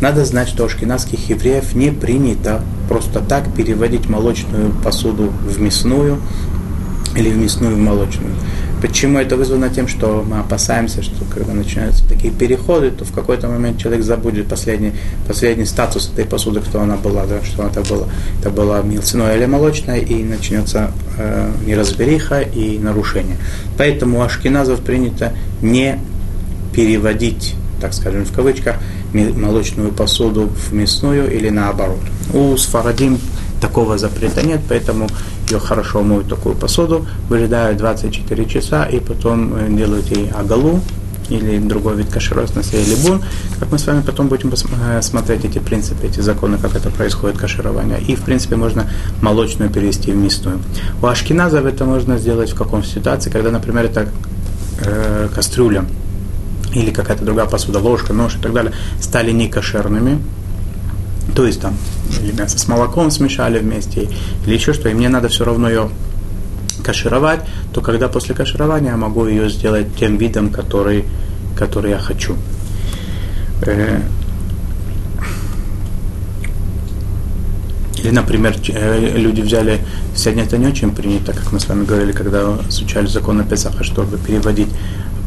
Надо 0.00 0.24
знать, 0.24 0.48
что 0.48 0.62
у 0.62 0.66
ашкенадских 0.66 1.28
евреев 1.28 1.74
не 1.74 1.90
принято 1.90 2.62
просто 2.88 3.20
так 3.20 3.52
переводить 3.54 4.08
молочную 4.08 4.72
посуду 4.82 5.32
в 5.44 5.60
мясную 5.60 6.20
или 7.16 7.30
в 7.30 7.36
мясную 7.36 7.76
в 7.76 7.78
молочную. 7.78 8.34
Почему 8.82 9.20
это 9.20 9.36
вызвано 9.36 9.70
тем, 9.70 9.86
что 9.86 10.24
мы 10.28 10.40
опасаемся, 10.40 11.04
что 11.04 11.24
когда 11.32 11.54
начинаются 11.54 12.02
такие 12.08 12.32
переходы, 12.32 12.90
то 12.90 13.04
в 13.04 13.12
какой-то 13.12 13.46
момент 13.46 13.78
человек 13.78 14.02
забудет 14.02 14.48
последний, 14.48 14.92
последний 15.28 15.66
статус 15.66 16.10
этой 16.12 16.24
посуды, 16.24 16.60
кто 16.60 16.80
она 16.80 16.96
была, 16.96 17.24
да, 17.26 17.44
что 17.44 17.64
это 17.64 17.80
было. 17.82 18.08
Это 18.40 18.50
была 18.50 18.82
мясное 18.82 19.36
или 19.36 19.46
молочное, 19.46 20.00
и 20.00 20.24
начнется 20.24 20.90
э, 21.16 21.52
неразбериха 21.64 22.40
и 22.40 22.76
нарушение. 22.80 23.36
Поэтому 23.78 24.18
у 24.18 24.22
ашкеназов 24.22 24.80
принято 24.80 25.32
не 25.60 26.00
переводить, 26.74 27.54
так 27.80 27.94
скажем, 27.94 28.24
в 28.24 28.32
кавычках, 28.32 28.78
молочную 29.14 29.92
посуду 29.92 30.48
в 30.48 30.72
мясную 30.72 31.32
или 31.32 31.50
наоборот. 31.50 32.00
У 32.34 32.56
сфарадим 32.56 33.20
такого 33.62 33.96
запрета 33.96 34.42
нет, 34.42 34.60
поэтому 34.68 35.08
ее 35.48 35.58
хорошо 35.58 36.02
моют 36.02 36.28
такую 36.28 36.54
посуду, 36.56 37.06
выжидают 37.28 37.78
24 37.78 38.44
часа 38.46 38.84
и 38.84 38.98
потом 39.00 39.54
э, 39.54 39.68
делают 39.70 40.06
ей 40.08 40.30
агалу, 40.30 40.80
или 41.30 41.58
другой 41.58 41.94
вид 41.94 42.08
каширосности, 42.10 42.76
или 42.76 42.94
бун, 43.06 43.22
как 43.60 43.70
мы 43.70 43.78
с 43.78 43.86
вами 43.86 44.02
потом 44.02 44.28
будем 44.28 44.52
э, 44.52 45.02
смотреть 45.02 45.44
эти 45.44 45.58
принципы, 45.58 46.06
эти 46.06 46.20
законы, 46.20 46.58
как 46.58 46.74
это 46.74 46.90
происходит, 46.90 47.38
каширование. 47.38 48.00
И, 48.00 48.16
в 48.16 48.22
принципе, 48.22 48.56
можно 48.56 48.90
молочную 49.22 49.70
перевести 49.70 50.12
в 50.12 50.16
мясную. 50.16 50.58
У 51.00 51.06
ашкиназов 51.06 51.64
это 51.64 51.84
можно 51.84 52.18
сделать 52.18 52.50
в 52.50 52.56
каком 52.56 52.82
ситуации, 52.84 53.30
когда, 53.30 53.50
например, 53.50 53.84
это 53.84 54.08
э, 54.84 55.28
кастрюля 55.34 55.84
или 56.74 56.90
какая-то 56.90 57.24
другая 57.24 57.46
посуда, 57.46 57.78
ложка, 57.78 58.12
нож 58.12 58.34
и 58.34 58.38
так 58.38 58.52
далее, 58.52 58.72
стали 59.00 59.30
некошерными, 59.30 60.18
то 61.34 61.46
есть 61.46 61.60
там 61.60 61.76
или 62.20 62.32
мясо 62.32 62.58
с 62.58 62.68
молоком 62.68 63.10
смешали 63.10 63.58
вместе, 63.58 64.08
или 64.46 64.54
еще 64.54 64.72
что, 64.72 64.88
и 64.88 64.94
мне 64.94 65.08
надо 65.08 65.28
все 65.28 65.44
равно 65.44 65.68
ее 65.68 65.90
кашировать, 66.82 67.40
то 67.72 67.80
когда 67.80 68.08
после 68.08 68.34
каширования 68.34 68.90
я 68.90 68.96
могу 68.96 69.26
ее 69.26 69.48
сделать 69.48 69.94
тем 69.96 70.16
видом, 70.16 70.50
который, 70.50 71.04
который 71.56 71.92
я 71.92 71.98
хочу. 71.98 72.36
Э, 73.62 74.00
или, 78.02 78.10
например, 78.10 78.56
э, 78.68 79.16
люди 79.16 79.40
взяли, 79.40 79.80
сегодня 80.16 80.44
это 80.44 80.58
не 80.58 80.66
очень 80.66 80.90
принято, 80.90 81.32
как 81.32 81.52
мы 81.52 81.60
с 81.60 81.68
вами 81.68 81.84
говорили, 81.84 82.12
когда 82.12 82.42
изучали 82.68 83.06
закон 83.06 83.40
о 83.40 83.44
Песаха, 83.44 83.84
чтобы 83.84 84.18
переводить 84.18 84.68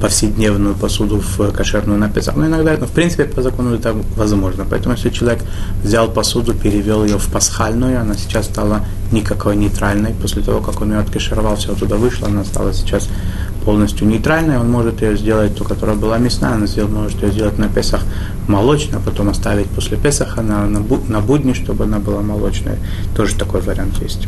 повседневную 0.02 0.76
посуду 0.76 1.22
в 1.22 1.52
кошерную 1.52 1.98
на. 1.98 2.36
Но 2.36 2.48
иногда, 2.48 2.76
ну, 2.78 2.86
в 2.86 2.92
принципе, 2.92 3.26
по 3.26 3.42
закону 3.42 3.76
это 3.76 3.96
возможно. 4.16 4.66
Поэтому, 4.70 4.96
если 4.96 5.10
человек 5.10 5.42
взял 5.84 6.10
посуду, 6.10 6.54
перевел 6.54 7.06
ее 7.06 7.18
в 7.18 7.28
пасхальную, 7.32 8.00
она 8.00 8.16
сейчас 8.16 8.46
стала 8.46 8.82
никакой 9.12 9.56
нейтральной. 9.56 10.14
После 10.22 10.42
того, 10.42 10.60
как 10.60 10.82
он 10.82 10.92
ее 10.92 11.00
откашировал, 11.00 11.56
все 11.56 11.72
оттуда 11.72 11.96
вышло, 11.96 12.28
она 12.28 12.44
стала 12.44 12.74
сейчас 12.74 13.08
полностью 13.64 14.08
нейтральной. 14.08 14.58
Он 14.58 14.70
может 14.70 15.02
ее 15.02 15.18
сделать, 15.18 15.56
ту, 15.56 15.64
которая 15.64 15.96
была 15.96 16.18
мясная, 16.18 16.56
он 16.56 16.68
сделал, 16.68 16.90
может 16.90 17.22
ее 17.24 17.32
сделать 17.32 17.58
на 17.58 17.70
Песах 17.70 18.02
молочной, 18.48 19.00
а 19.00 19.02
потом 19.02 19.30
оставить 19.30 19.68
после 19.68 19.98
Песаха 19.98 20.42
на, 20.42 20.68
на, 20.68 20.80
на 21.08 21.22
будни, 21.22 21.54
чтобы 21.54 21.86
она 21.86 22.00
была 22.00 22.22
молочной. 22.22 22.76
Тоже 23.16 23.36
такой 23.36 23.62
вариант 23.62 24.02
есть. 24.02 24.28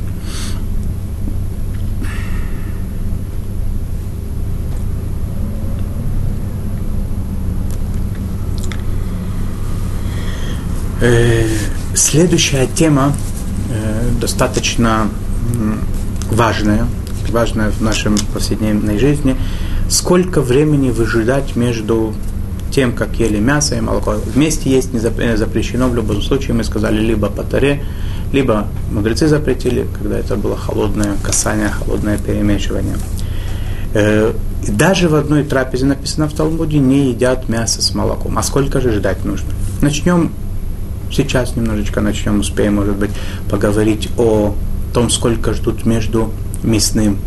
Следующая 11.93 12.67
тема 12.67 13.13
э, 13.69 14.09
достаточно 14.19 15.07
важная, 16.31 16.87
важная 17.29 17.69
в 17.71 17.81
нашей 17.81 18.11
повседневной 18.33 18.97
жизни. 18.97 19.35
Сколько 19.89 20.41
времени 20.41 20.89
выжидать 20.89 21.55
между 21.55 22.13
тем, 22.71 22.93
как 22.93 23.15
ели 23.15 23.39
мясо 23.39 23.75
и 23.75 23.81
молоко. 23.81 24.15
Вместе 24.25 24.69
есть 24.69 24.93
не 24.93 24.99
э, 24.99 25.37
запрещено 25.37 25.87
в 25.87 25.95
любом 25.95 26.21
случае, 26.21 26.55
мы 26.55 26.63
сказали, 26.63 26.99
либо 26.99 27.29
по 27.29 27.43
таре, 27.43 27.83
либо 28.33 28.67
мудрецы 28.91 29.27
запретили, 29.27 29.87
когда 29.99 30.17
это 30.17 30.35
было 30.35 30.57
холодное 30.57 31.15
касание, 31.23 31.69
холодное 31.69 32.17
перемешивание. 32.17 32.97
Даже 34.67 35.07
в 35.07 35.15
одной 35.15 35.43
трапезе 35.43 35.85
написано 35.85 36.27
в 36.27 36.33
Талмуде, 36.33 36.77
не 36.77 37.09
едят 37.09 37.47
мясо 37.49 37.81
с 37.81 37.95
молоком. 37.95 38.37
А 38.37 38.43
сколько 38.43 38.81
же 38.81 38.91
ждать 38.91 39.23
нужно? 39.23 39.49
Начнем 39.81 40.31
Сейчас 41.11 41.55
немножечко 41.55 42.01
начнем, 42.01 42.39
успеем, 42.39 42.75
может 42.75 42.95
быть, 42.95 43.11
поговорить 43.49 44.09
о 44.17 44.55
том, 44.93 45.09
сколько 45.09 45.53
ждут 45.53 45.85
между 45.85 46.31
мясным 46.63 47.19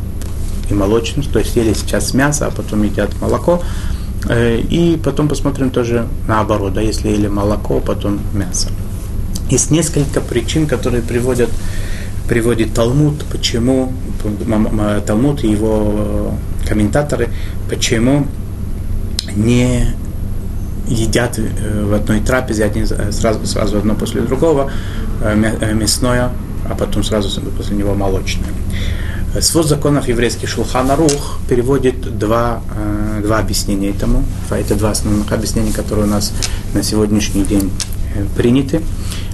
и 0.69 0.75
молочным. 0.75 1.25
То 1.25 1.39
есть 1.39 1.57
ели 1.57 1.73
сейчас 1.73 2.15
мясо, 2.15 2.47
а 2.47 2.51
потом 2.51 2.83
едят 2.83 3.11
молоко. 3.21 3.63
Э, 4.29 4.59
и 4.59 4.97
потом 5.03 5.29
посмотрим 5.29 5.71
тоже 5.71 6.07
наоборот, 6.29 6.75
да, 6.75 6.81
если 6.81 7.09
ели 7.09 7.29
молоко, 7.29 7.81
потом 7.81 8.21
мясо. 8.35 8.69
Есть 9.51 9.71
несколько 9.71 10.21
причин, 10.21 10.67
которые 10.67 11.03
приводят, 11.03 11.51
приводит 12.29 12.75
Талмуд, 12.75 13.25
почему, 13.31 13.93
Талмуд 15.07 15.43
и 15.43 15.51
его 15.51 16.35
комментаторы, 16.69 17.31
почему 17.69 18.27
не 19.35 19.95
едят 20.91 21.39
э, 21.39 21.85
в 21.85 21.95
одной 21.95 22.21
трапезе 22.21 22.65
один, 22.65 22.87
э, 22.91 23.13
сразу, 23.13 23.47
сразу 23.47 23.79
одно 23.79 23.95
после 23.95 24.21
другого, 24.21 24.71
э, 25.23 25.75
мясное, 25.75 26.31
а 26.69 26.75
потом 26.75 27.05
сразу 27.05 27.41
после 27.57 27.77
него 27.77 27.95
молочное. 27.95 28.49
Свод 29.41 29.67
законов 29.67 30.09
еврейский 30.09 30.49
Шулханарух 30.49 31.39
переводит 31.49 32.19
два, 32.19 32.63
два 33.23 33.39
объяснения 33.39 33.91
этому. 33.91 34.25
Это 34.51 34.75
два 34.75 34.91
основных 34.91 35.31
объяснения, 35.31 35.73
которые 35.73 36.07
у 36.07 36.11
нас 36.11 36.33
на 36.75 36.83
сегодняшний 36.83 37.45
день 37.45 37.71
приняты. 38.37 38.81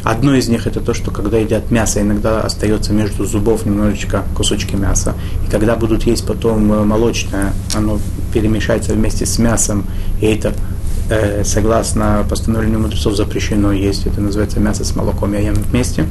Одно 0.05 0.35
из 0.35 0.49
них 0.49 0.66
это 0.66 0.81
то, 0.81 0.92
что 0.92 1.11
когда 1.11 1.38
едят 1.38 1.71
мясо, 1.71 2.03
иногда 2.03 2.42
остается 2.42 2.92
между 2.92 3.25
зубов 3.25 3.64
немножечко 3.64 4.23
кусочки 4.37 4.77
мяса. 4.77 5.14
И 5.47 5.51
когда 5.51 5.77
будут 5.77 6.03
есть 6.05 6.27
потом 6.27 6.66
молочное, 6.87 7.55
оно 7.75 7.99
перемешается 8.35 8.92
вместе 8.92 9.25
с 9.25 9.38
мясом, 9.38 9.87
и 10.21 10.27
это 10.27 10.53
э, 11.09 11.45
согласно 11.45 12.25
постановлению 12.29 12.81
мудрецов 12.81 13.16
запрещено 13.16 13.73
есть. 13.73 14.07
Это 14.07 14.21
называется 14.21 14.61
мясо 14.61 14.85
с 14.85 14.95
молоком 14.97 15.35
и 15.35 15.45
ем 15.45 15.55
вместе. 15.55 16.07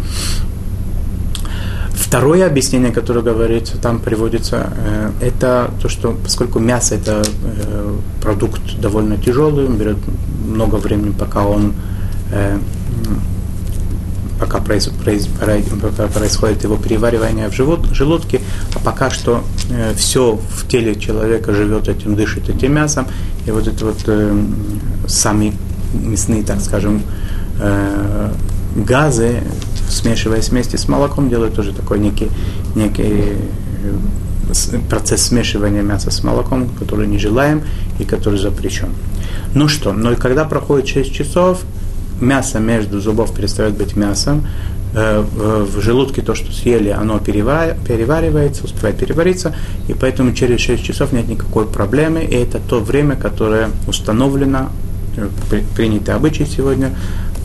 Второе 1.94 2.46
объяснение, 2.46 2.92
которое 2.92 3.22
говорится, 3.22 3.78
там 3.78 4.00
приводится, 4.00 4.72
э, 4.78 5.12
это 5.22 5.72
то, 5.82 5.90
что 5.90 6.12
поскольку 6.12 6.60
мясо 6.60 6.96
это 6.96 7.24
э, 7.44 7.96
продукт 8.22 8.80
довольно 8.80 9.18
тяжелый, 9.18 9.66
он 9.66 9.78
берет 9.78 9.98
много 10.46 10.76
времени, 10.76 11.14
пока 11.18 11.46
он 11.46 11.74
э, 12.32 12.58
пока 14.40 14.60
происходит 14.60 16.64
его 16.64 16.78
переваривание 16.78 17.50
в 17.50 17.54
живот, 17.54 17.86
желудке, 17.92 18.42
пока 18.86 19.10
что 19.10 19.44
э, 19.72 19.94
все 19.96 20.36
в 20.36 20.68
теле 20.68 20.96
человека 20.96 21.54
живет 21.54 21.90
этим, 21.90 22.16
дышит 22.16 22.50
этим 22.50 22.74
мясом, 22.74 23.08
и 23.48 23.52
вот 23.52 23.68
это 23.68 23.86
вот 23.86 23.98
э, 24.06 24.44
сами 25.08 25.54
мясные, 25.94 26.44
так 26.44 26.62
скажем, 26.62 27.02
э, 27.60 28.32
газы, 28.76 29.42
смешиваясь 29.90 30.50
вместе 30.50 30.78
с 30.78 30.88
молоком, 30.88 31.30
делают 31.30 31.56
тоже 31.56 31.74
такой 31.74 32.00
некий, 32.00 32.30
некий 32.76 33.34
э, 34.54 34.80
процесс 34.88 35.24
смешивания 35.24 35.82
мяса 35.82 36.12
с 36.12 36.24
молоком, 36.24 36.70
который 36.80 37.08
не 37.08 37.18
желаем 37.18 37.64
и 38.00 38.04
который 38.04 38.38
запрещен. 38.38 38.90
Ну 39.56 39.68
что, 39.68 39.94
но 39.94 40.16
когда 40.16 40.46
проходит 40.46 40.88
6 40.88 41.12
часов, 41.12 41.62
мясо 42.22 42.60
между 42.60 43.02
зубов 43.02 43.34
перестает 43.34 43.76
быть 43.76 43.96
мясом, 43.96 44.46
в 44.96 45.82
желудке 45.82 46.22
то, 46.22 46.36
что 46.36 46.54
съели, 46.54 46.90
оно 46.90 47.20
переваривается, 47.20 48.64
успевает 48.64 48.98
перевариться, 48.98 49.54
и 49.90 49.94
поэтому 49.94 50.32
через 50.34 50.62
6 50.62 50.84
часов 50.84 51.12
нет 51.12 51.28
никакой 51.28 51.66
проблемы, 51.66 52.24
и 52.24 52.34
это 52.34 52.60
то 52.60 52.80
время, 52.80 53.18
которое 53.18 53.72
установлено, 53.88 54.70
э, 55.18 55.28
принятый 55.76 56.16
обычай 56.16 56.46
сегодня 56.46 56.96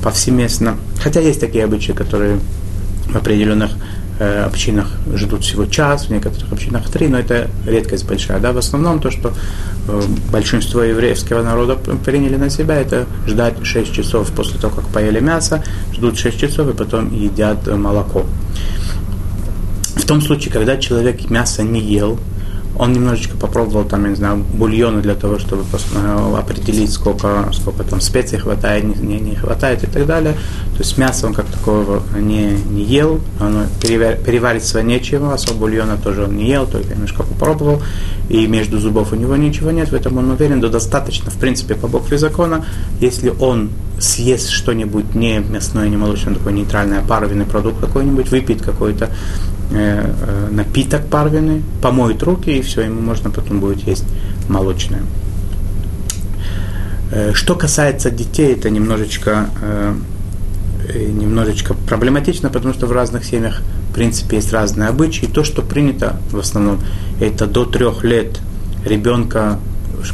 повсеместно. 0.00 0.76
Хотя 1.02 1.20
есть 1.20 1.40
такие 1.40 1.64
обычаи, 1.64 1.92
которые 1.92 2.38
в 3.06 3.16
определенных 3.16 3.72
э, 4.20 4.44
общинах 4.44 4.86
ждут 5.14 5.42
всего 5.42 5.66
час, 5.66 6.06
в 6.06 6.10
некоторых 6.10 6.52
общинах 6.52 6.88
три, 6.90 7.08
но 7.08 7.18
это 7.18 7.48
редкость 7.66 8.06
большая. 8.06 8.38
Да? 8.38 8.52
В 8.52 8.58
основном 8.58 9.00
то, 9.00 9.10
что 9.10 9.32
э, 9.88 10.02
большинство 10.30 10.82
еврейского 10.82 11.42
народа 11.42 11.74
приняли 11.74 12.36
на 12.36 12.50
себя, 12.50 12.76
это 12.76 13.06
ждать 13.26 13.54
6 13.62 13.92
часов 13.92 14.30
после 14.32 14.60
того, 14.60 14.76
как 14.76 14.86
поели 14.88 15.20
мясо, 15.20 15.64
ждут 15.92 16.18
6 16.18 16.38
часов 16.38 16.68
и 16.68 16.72
потом 16.74 17.12
едят 17.12 17.66
молоко. 17.66 18.24
В 19.96 20.06
том 20.06 20.20
случае, 20.20 20.52
когда 20.52 20.76
человек 20.76 21.30
мясо 21.30 21.62
не 21.62 21.80
ел, 21.80 22.18
он 22.80 22.94
немножечко 22.94 23.36
попробовал 23.36 23.84
там, 23.84 24.04
я 24.04 24.10
не 24.10 24.16
знаю, 24.16 24.38
бульоны 24.38 25.02
для 25.02 25.14
того, 25.14 25.38
чтобы 25.38 25.64
э, 25.94 26.34
определить, 26.38 26.90
сколько, 26.90 27.50
сколько 27.52 27.84
там 27.84 28.00
специй 28.00 28.38
хватает, 28.38 28.84
не, 28.84 28.94
не, 28.94 29.20
не 29.20 29.36
хватает 29.36 29.84
и 29.84 29.86
так 29.86 30.06
далее. 30.06 30.32
То 30.72 30.78
есть 30.78 30.96
мясо 30.96 31.26
он 31.26 31.34
как 31.34 31.44
такого 31.44 32.02
не, 32.16 32.52
не 32.70 32.82
ел, 32.82 33.20
оно 33.38 33.66
перевар, 33.82 34.16
перевариться 34.16 34.82
нечего, 34.82 35.34
особо 35.34 35.58
бульона 35.58 35.98
тоже 35.98 36.24
он 36.24 36.38
не 36.38 36.48
ел, 36.48 36.66
только 36.66 36.94
немножко 36.94 37.22
попробовал, 37.22 37.82
и 38.30 38.46
между 38.46 38.78
зубов 38.78 39.12
у 39.12 39.16
него 39.16 39.36
ничего 39.36 39.70
нет, 39.72 39.90
в 39.90 39.94
этом 39.94 40.16
он 40.16 40.30
уверен, 40.30 40.62
да 40.62 40.70
достаточно, 40.70 41.30
в 41.30 41.36
принципе, 41.36 41.74
по 41.74 41.86
букве 41.86 42.16
закона, 42.16 42.64
если 42.98 43.30
он 43.40 43.68
съест 43.98 44.48
что-нибудь 44.48 45.14
не 45.14 45.40
мясное, 45.40 45.86
не 45.90 45.98
молочное, 45.98 46.32
такой 46.32 46.54
нейтральный, 46.54 47.00
а 47.00 47.02
паровинный 47.02 47.44
продукт 47.44 47.78
какой-нибудь, 47.78 48.30
выпить 48.30 48.62
какой-то 48.62 49.10
Э, 49.72 50.12
э, 50.20 50.48
напиток 50.50 51.06
парвенный, 51.06 51.62
помоет 51.80 52.24
руки, 52.24 52.50
и 52.50 52.60
все, 52.60 52.80
ему 52.80 53.00
можно 53.00 53.30
потом 53.30 53.60
будет 53.60 53.86
есть 53.86 54.04
молочное. 54.48 55.02
Э, 57.12 57.32
что 57.34 57.54
касается 57.54 58.10
детей, 58.10 58.52
это 58.52 58.68
немножечко, 58.68 59.46
немножечко 60.92 61.74
проблематично, 61.74 62.50
потому 62.50 62.74
что 62.74 62.88
в 62.88 62.92
разных 62.92 63.24
семьях, 63.24 63.62
в 63.90 63.94
принципе, 63.94 64.36
есть 64.38 64.52
разные 64.52 64.88
обычаи. 64.88 65.26
То, 65.26 65.44
что 65.44 65.62
принято 65.62 66.16
в 66.32 66.38
основном, 66.40 66.80
это 67.20 67.46
до 67.46 67.64
трех 67.64 68.02
лет 68.02 68.40
ребенка 68.84 69.60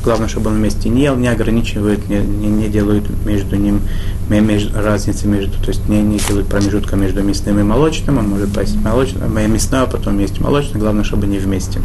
главное, 0.02 0.28
чтобы 0.28 0.50
он 0.50 0.56
вместе 0.56 0.88
не 0.88 1.02
ел, 1.02 1.16
не 1.16 1.28
ограничивает, 1.28 2.08
не, 2.08 2.18
не, 2.18 2.48
не 2.48 2.68
делают 2.68 3.04
между 3.24 3.56
ним 3.56 3.80
между, 4.28 4.80
разницы 4.80 5.26
между, 5.28 5.52
то 5.60 5.68
есть 5.68 5.88
не, 5.88 6.02
не 6.02 6.18
делают 6.18 6.48
промежутка 6.48 6.96
между 6.96 7.22
мясным 7.22 7.58
и 7.60 7.62
молочным, 7.62 8.18
он 8.18 8.28
может 8.28 8.52
поесть 8.52 8.76
молочное, 8.76 9.28
мясное, 9.28 9.82
а 9.82 9.86
потом 9.86 10.18
есть 10.18 10.40
молочное, 10.40 10.80
главное, 10.80 11.04
чтобы 11.04 11.26
не 11.26 11.38
вместе. 11.38 11.80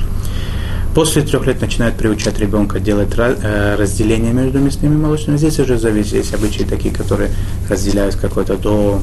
После 0.96 1.22
трех 1.22 1.46
лет 1.46 1.62
начинают 1.62 1.96
приучать 1.96 2.38
ребенка 2.40 2.80
делать 2.80 3.14
э, 3.16 3.76
разделение 3.80 4.34
между 4.34 4.60
мясным 4.60 4.94
и 4.94 4.98
молочным. 4.98 5.38
Здесь 5.38 5.58
уже 5.60 5.78
зависит, 5.78 6.14
есть 6.14 6.34
обычаи 6.34 6.64
такие, 6.64 6.94
которые 6.94 7.32
разделяют 7.70 8.16
какой-то 8.16 8.58
до, 8.58 9.02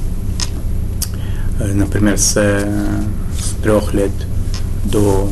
э, 1.60 1.72
например, 1.72 2.18
с, 2.18 2.34
с 2.34 3.62
трех 3.62 3.94
лет 3.94 4.10
до 4.84 5.30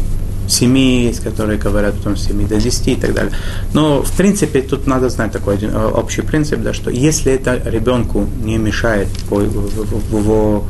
семьи 0.48 1.06
есть, 1.06 1.20
которые 1.20 1.59
говорят 1.59 1.94
потом 1.96 2.16
с 2.16 2.26
7 2.26 2.48
до 2.48 2.61
10 2.61 2.88
и 2.88 2.96
так 2.96 3.14
далее. 3.14 3.32
Но, 3.72 4.02
в 4.02 4.12
принципе, 4.12 4.62
тут 4.62 4.87
надо 4.87 5.09
знать 5.09 5.32
такой 5.32 5.54
один, 5.54 5.70
э, 5.70 5.87
общий 5.87 6.22
принцип, 6.22 6.61
да, 6.61 6.72
что 6.72 6.90
если 6.90 7.32
это 7.32 7.61
ребенку 7.64 8.26
не 8.44 8.59
мешает 8.59 9.09
в, 9.28 9.35
в 9.35 10.18
его 10.18 10.64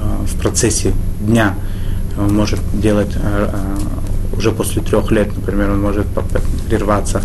э, 0.00 0.26
в 0.26 0.40
процессе 0.40 0.92
дня, 1.20 1.54
он 2.18 2.34
может 2.34 2.60
делать 2.80 3.10
э, 3.14 3.48
уже 4.36 4.52
после 4.52 4.82
трех 4.82 5.10
лет, 5.10 5.34
например, 5.36 5.70
он 5.70 5.80
может 5.80 6.06
прерваться 6.68 7.22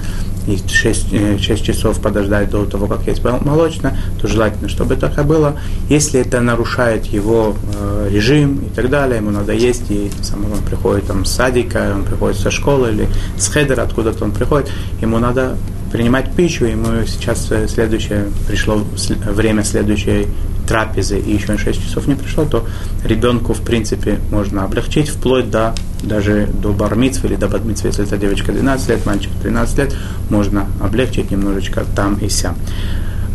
и 0.48 0.58
6, 0.58 1.42
6 1.42 1.50
э, 1.50 1.64
часов 1.64 2.00
подождать 2.00 2.50
до 2.50 2.66
того, 2.66 2.88
как 2.88 3.08
есть 3.08 3.24
молочное, 3.24 3.98
то 4.20 4.28
желательно, 4.28 4.70
чтобы 4.70 4.96
так 4.96 5.18
и 5.18 5.22
было. 5.22 5.56
Если 5.90 6.20
это 6.20 6.42
нарушает 6.42 7.06
его 7.06 7.56
э, 7.74 8.10
режим 8.12 8.60
и 8.60 8.76
так 8.76 8.90
далее, 8.90 9.18
ему 9.18 9.32
надо 9.32 9.54
есть, 9.54 9.90
и 9.90 10.12
сам 10.22 10.46
он 10.52 10.62
приходит 10.64 11.08
там, 11.08 11.26
с 11.26 11.32
садика, 11.32 11.94
он 11.96 12.04
приходит 12.04 12.38
со 12.38 12.52
школы 12.52 12.92
или 12.92 13.08
с 13.38 13.48
хедера, 13.48 13.84
откуда-то 13.84 14.24
он 14.24 14.32
приходит, 14.32 14.72
ему 15.02 15.20
надо 15.20 15.58
принимать 15.92 16.32
пищу, 16.34 16.66
ему 16.66 17.06
сейчас 17.06 17.52
э, 17.52 17.68
следующее, 17.68 18.28
пришло 18.48 18.82
время 19.26 19.64
следующей 19.64 20.28
трапезы 20.72 21.20
и 21.20 21.34
еще 21.34 21.58
6 21.58 21.84
часов 21.84 22.08
не 22.08 22.16
пришло, 22.16 22.46
то 22.46 22.66
ребенку, 23.04 23.54
в 23.54 23.62
принципе, 23.62 24.20
можно 24.32 24.64
облегчить 24.64 25.10
вплоть 25.10 25.52
до 25.52 25.76
даже 26.02 26.48
до 26.48 26.72
бармитсвы 26.72 27.28
или 27.28 27.36
до 27.36 27.50
бадмитсвы, 27.50 27.90
если 27.90 28.06
это 28.06 28.18
девочка 28.18 28.54
12 28.54 28.88
лет, 28.88 29.06
мальчик 29.06 29.32
13 29.44 29.78
лет, 29.78 29.96
можно 30.30 30.68
облегчить 30.80 31.30
немножечко 31.30 31.84
там 31.94 32.16
и 32.16 32.30
сям. 32.30 32.56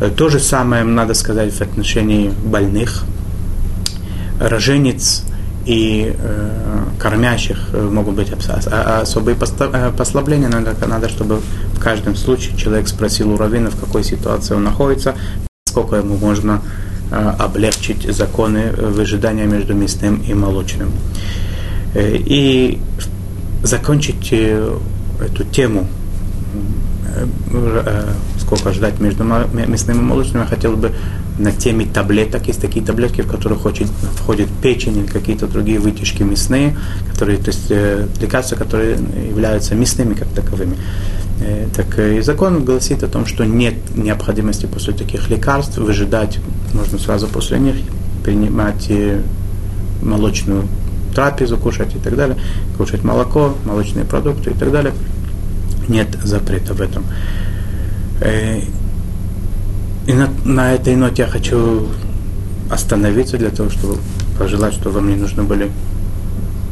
Э, 0.01 0.09
то 0.09 0.31
же 0.31 0.39
самое 0.39 0.83
надо 0.83 1.13
сказать 1.13 1.53
в 1.53 1.61
отношении 1.61 2.33
больных. 2.47 3.05
Роженец 4.41 5.23
и 5.67 6.15
э, 6.19 6.85
кормящих 6.99 7.59
э, 7.75 7.83
могут 7.83 8.15
быть 8.15 8.33
особые 8.33 9.37
э, 9.37 9.93
послабления, 9.95 10.49
но 10.49 10.61
надо, 10.87 11.09
чтобы 11.11 11.41
в 11.75 11.81
каждом 11.81 12.17
случае 12.17 12.57
человек 12.57 12.89
спросил 12.89 13.31
у 13.31 13.37
раввина, 13.37 13.71
в 13.71 13.79
какой 13.79 14.05
ситуации 14.05 14.55
он 14.55 14.65
находится, 14.65 15.15
сколько 15.67 15.97
ему 15.97 16.17
можно 16.17 16.63
облегчить 17.11 18.03
законы 18.15 18.73
выжидания 18.73 19.47
между 19.47 19.75
мясным 19.75 20.17
и 20.17 20.35
молочным. 20.35 20.91
Э, 21.95 22.17
и 22.17 22.79
закончить 23.63 24.29
э, 24.33 24.79
эту 25.21 25.45
тему 25.45 25.89
сколько 28.39 28.73
ждать 28.73 29.01
между 29.01 29.25
мясным 29.25 29.99
и 29.99 30.03
молочным, 30.03 30.43
я 30.43 30.49
хотел 30.49 30.77
бы 30.77 30.93
на 31.39 31.53
теме 31.53 31.87
таблеток. 31.87 32.47
Есть 32.47 32.61
такие 32.61 32.85
таблетки, 32.85 33.23
в 33.23 33.29
которых 33.29 33.59
входит, 33.59 33.89
входит 34.15 34.49
печень 34.63 34.99
или 34.99 35.07
какие-то 35.07 35.47
другие 35.47 35.79
вытяжки 35.79 36.23
мясные, 36.23 36.77
которые, 37.11 37.39
то 37.39 37.49
есть 37.49 37.71
э, 37.71 38.07
лекарства, 38.21 38.57
которые 38.57 38.99
являются 39.29 39.75
мясными 39.75 40.15
как 40.15 40.29
таковыми. 40.29 40.77
Э, 41.41 41.67
так 41.75 41.99
и 41.99 42.21
закон 42.21 42.65
гласит 42.65 43.03
о 43.03 43.09
том, 43.09 43.27
что 43.27 43.45
нет 43.45 43.75
необходимости 43.95 44.67
после 44.67 44.95
таких 44.95 45.29
лекарств 45.29 45.77
выжидать, 45.79 46.39
можно 46.73 46.99
сразу 46.99 47.29
после 47.29 47.59
них 47.59 47.77
принимать 48.25 48.87
э, 48.89 49.21
молочную 50.03 50.67
трапезу 51.15 51.57
кушать 51.57 51.95
и 51.95 51.99
так 51.99 52.17
далее, 52.17 52.39
кушать 52.77 53.05
молоко, 53.05 53.55
молочные 53.65 54.05
продукты 54.05 54.51
и 54.51 54.55
так 54.55 54.71
далее. 54.71 54.95
Нет 55.89 56.09
запрета 56.23 56.75
в 56.75 56.81
этом. 56.81 57.05
И 60.07 60.13
на, 60.13 60.29
на 60.45 60.73
этой 60.73 60.97
ноте 60.97 61.23
я 61.23 61.29
хочу 61.29 61.89
остановиться 62.71 63.39
для 63.39 63.51
того, 63.51 63.71
чтобы 63.71 63.99
пожелать, 64.39 64.75
чтобы 64.75 64.97
вам 64.97 65.09
не 65.09 65.17
нужны 65.17 65.43
были 65.43 65.71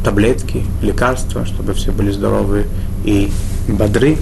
таблетки, 0.05 0.65
лекарства, 0.83 1.47
чтобы 1.47 1.73
все 1.73 1.91
были 1.91 2.11
здоровы 2.11 2.67
и 3.05 3.31
бодры, 3.69 4.19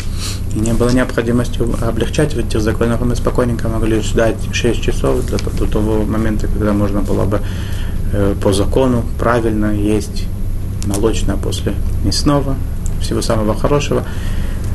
и 0.55 0.59
не 0.59 0.73
было 0.73 0.91
необходимости 0.91 1.61
облегчать 1.83 2.35
в 2.35 2.39
этих 2.39 2.61
законах, 2.61 3.01
мы 3.01 3.17
спокойненько 3.17 3.69
могли 3.69 4.01
ждать 4.01 4.37
6 4.53 4.81
часов 4.81 5.27
для, 5.27 5.39
до 5.39 5.67
того 5.67 6.05
момента, 6.05 6.47
когда 6.47 6.73
можно 6.73 7.01
было 7.01 7.25
бы 7.25 7.41
э, 8.13 8.35
по 8.41 8.53
закону 8.53 9.05
правильно 9.19 9.73
есть 9.73 10.27
молочное 10.87 11.37
после 11.37 11.75
мясного. 12.05 12.57
Всего 13.01 13.21
самого 13.21 13.55
хорошего. 13.55 14.05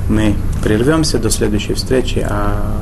Мы 0.10 0.36
прервемся 0.64 1.18
до 1.18 1.30
следующей 1.30 1.74
встречи, 1.74 2.26
а 2.30 2.82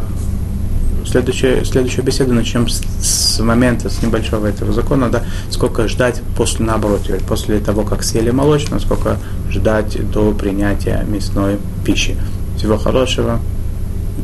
следующую, 1.16 1.64
следующую 1.64 2.04
беседу 2.04 2.34
начнем 2.34 2.68
с, 2.68 2.82
с 3.02 3.40
момента, 3.40 3.90
с 3.90 4.02
небольшого 4.02 4.48
этого 4.48 4.74
закона, 4.74 5.10
да, 5.10 5.24
сколько 5.50 5.88
ждать 5.88 6.22
после, 6.36 6.66
наоборот, 6.66 7.10
после 7.26 7.60
того, 7.60 7.84
как 7.84 8.04
съели 8.04 8.32
молочное, 8.32 8.80
сколько 8.80 9.18
ждать 9.50 10.12
до 10.12 10.34
принятия 10.34 11.06
мясной 11.08 11.58
пищи. 11.86 12.18
Всего 12.58 12.78
хорошего, 12.78 13.40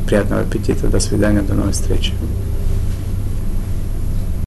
приятного 0.06 0.42
аппетита, 0.42 0.88
до 0.88 1.00
свидания, 1.00 1.42
до 1.42 1.54
новой 1.54 1.72
встречи. 1.72 2.12